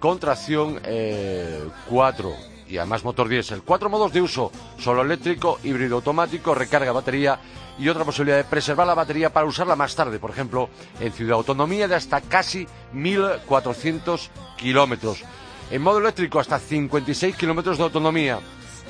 con 0.00 0.18
tracción 0.18 0.80
eh, 0.84 1.62
4 1.88 2.57
y 2.68 2.78
además 2.78 3.04
motor 3.04 3.28
diésel. 3.28 3.62
Cuatro 3.64 3.88
modos 3.88 4.12
de 4.12 4.20
uso, 4.20 4.52
solo 4.78 5.02
eléctrico, 5.02 5.58
híbrido 5.64 5.96
automático, 5.96 6.54
recarga 6.54 6.92
batería 6.92 7.40
y 7.78 7.88
otra 7.88 8.04
posibilidad 8.04 8.36
de 8.36 8.44
preservar 8.44 8.86
la 8.86 8.94
batería 8.94 9.32
para 9.32 9.46
usarla 9.46 9.76
más 9.76 9.94
tarde, 9.94 10.18
por 10.18 10.30
ejemplo, 10.30 10.68
en 11.00 11.12
ciudad. 11.12 11.34
Autonomía 11.34 11.88
de 11.88 11.94
hasta 11.94 12.20
casi 12.20 12.66
1.400 12.94 14.28
kilómetros. 14.56 15.22
En 15.70 15.82
modo 15.82 15.98
eléctrico 15.98 16.40
hasta 16.40 16.58
56 16.58 17.36
kilómetros 17.36 17.78
de 17.78 17.84
autonomía. 17.84 18.40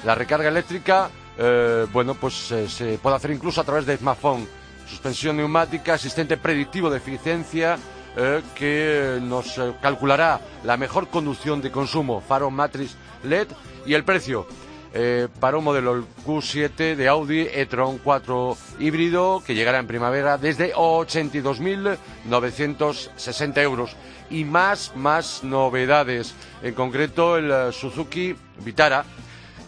La 0.04 0.14
recarga 0.14 0.48
eléctrica, 0.48 1.10
eh, 1.36 1.86
bueno, 1.92 2.14
pues 2.14 2.50
eh, 2.52 2.68
se 2.68 2.98
puede 2.98 3.16
hacer 3.16 3.32
incluso 3.32 3.60
a 3.60 3.64
través 3.64 3.84
de 3.84 3.96
smartphone. 3.96 4.48
Suspensión 4.88 5.36
neumática, 5.36 5.94
asistente 5.94 6.38
predictivo 6.38 6.88
de 6.88 6.96
eficiencia 6.96 7.78
eh, 8.16 8.42
que 8.54 9.18
nos 9.22 9.58
eh, 9.58 9.72
calculará 9.80 10.40
la 10.64 10.76
mejor 10.76 11.08
conducción 11.08 11.60
de 11.60 11.70
consumo, 11.70 12.20
faro 12.20 12.50
matriz 12.50 12.96
LED 13.22 13.48
y 13.86 13.94
el 13.94 14.04
precio. 14.04 14.46
eh, 14.94 15.28
para 15.40 15.58
un 15.58 15.64
modelo 15.64 15.94
el 15.94 16.04
Q7 16.26 16.96
de 16.96 17.08
Audi 17.08 17.46
e-tron 17.52 17.98
4 17.98 18.56
híbrido 18.80 19.42
que 19.46 19.54
llegará 19.54 19.78
en 19.78 19.86
primavera 19.86 20.38
desde 20.38 20.72
82.960 20.74 23.62
euros 23.62 23.94
y 24.30 24.44
más 24.44 24.92
más 24.96 25.44
novedades 25.44 26.34
en 26.62 26.72
concreto 26.74 27.36
el 27.36 27.50
eh, 27.50 27.70
Suzuki 27.72 28.34
Vitara 28.64 29.04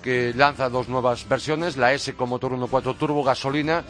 que 0.03 0.33
lanza 0.35 0.71
dos 0.71 0.89
nuevas 0.89 1.29
versiones, 1.29 1.77
la 1.77 1.93
S 1.93 2.15
con 2.15 2.31
motor 2.31 2.53
1.4 2.53 2.97
turbo 2.97 3.23
gasolina, 3.23 3.85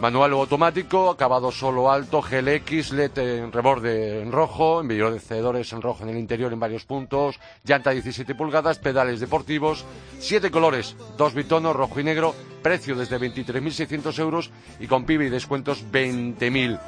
manual 0.00 0.32
o 0.34 0.40
automático, 0.40 1.10
acabado 1.10 1.50
solo 1.50 1.90
alto, 1.90 2.22
GLX, 2.22 2.92
LED 2.92 3.18
en 3.18 3.52
reborde 3.52 4.22
en 4.22 4.30
rojo, 4.30 4.80
embellecedores 4.80 5.72
en 5.72 5.82
rojo 5.82 6.04
en 6.04 6.10
el 6.10 6.18
interior 6.18 6.52
en 6.52 6.60
varios 6.60 6.84
puntos, 6.84 7.40
llanta 7.64 7.90
17 7.90 8.34
pulgadas, 8.34 8.78
pedales 8.78 9.20
deportivos, 9.20 9.84
siete 10.18 10.50
colores, 10.50 10.96
dos 11.16 11.34
bitonos, 11.34 11.74
rojo 11.74 11.98
y 12.00 12.04
negro, 12.04 12.34
precio 12.62 12.94
desde 12.94 13.18
23.600 13.18 14.18
euros 14.18 14.50
y 14.78 14.86
con 14.86 15.04
PIB 15.04 15.22
y 15.22 15.28
descuentos 15.30 15.84
20.000. 15.90 16.78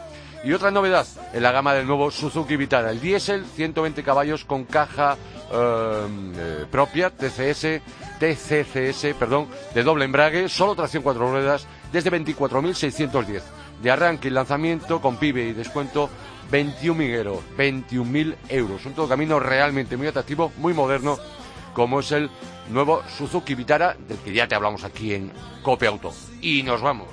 Y 0.43 0.53
otra 0.53 0.71
novedad 0.71 1.07
en 1.35 1.43
la 1.43 1.53
gama 1.53 1.75
del 1.75 1.87
nuevo 1.87 2.11
Suzuki 2.11 2.57
Vitara, 2.57 2.91
el 2.91 3.01
diésel, 3.01 3.45
120 3.45 4.03
caballos 4.03 4.45
con 4.47 4.65
caja 4.65 5.17
eh, 5.53 6.07
eh, 6.37 6.65
propia, 6.71 7.11
TCS, 7.11 7.83
TCCS, 8.19 9.15
perdón, 9.19 9.49
de 9.75 9.83
doble 9.83 10.07
embrague, 10.07 10.49
solo 10.49 10.75
tracción 10.75 11.03
cuatro 11.03 11.31
ruedas, 11.31 11.67
desde 11.93 12.11
24.610. 12.11 13.43
De 13.83 13.91
arranque 13.91 14.29
y 14.29 14.31
lanzamiento 14.31 15.01
con 15.01 15.17
PIB 15.17 15.37
y 15.39 15.53
descuento 15.53 16.11
21.000 16.51 17.15
euros. 17.15 17.39
21.000 17.57 18.37
euros. 18.49 18.87
Un 18.87 18.93
todo 18.93 19.09
camino 19.09 19.41
realmente 19.41 19.97
muy 19.97 20.07
atractivo, 20.07 20.53
muy 20.59 20.75
moderno, 20.75 21.19
como 21.75 22.01
es 22.01 22.13
el 22.13 22.31
nuevo 22.71 23.03
Suzuki 23.17 23.55
Vitara, 23.55 23.97
del 24.09 24.19
que 24.19 24.33
ya 24.33 24.47
te 24.49 24.55
hablamos 24.55 24.85
aquí 24.85 25.15
en 25.15 25.33
Cope 25.63 25.87
Auto. 25.87 26.13
Y 26.41 26.63
nos 26.63 26.83
vamos. 26.83 27.09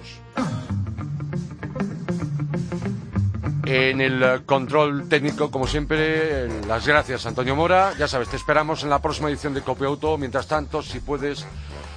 En 3.66 4.00
el 4.00 4.24
eh, 4.24 4.40
control 4.46 5.10
técnico, 5.10 5.52
como 5.52 5.68
siempre, 5.68 6.48
las 6.68 6.88
gracias 6.88 7.26
Antonio 7.26 7.54
Mora. 7.54 7.94
Ya 8.00 8.08
sabes, 8.08 8.30
te 8.30 8.38
esperamos 8.38 8.84
en 8.84 8.90
la 8.90 9.02
próxima 9.02 9.30
edición 9.30 9.54
de 9.54 9.62
Copia 9.62 9.88
Auto. 9.88 10.18
Mientras 10.18 10.48
tanto, 10.48 10.82
si 10.82 11.02
puedes, 11.02 11.46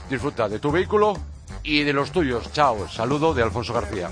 disfruta 0.08 0.48
de 0.48 0.58
tu 0.58 0.72
vehículo 0.72 1.14
y 1.62 1.82
de 1.82 1.92
los 1.92 2.10
tuyos. 2.10 2.52
Chao. 2.52 2.88
Saludo 2.88 3.34
de 3.34 3.42
Alfonso 3.42 3.72
García. 3.72 4.08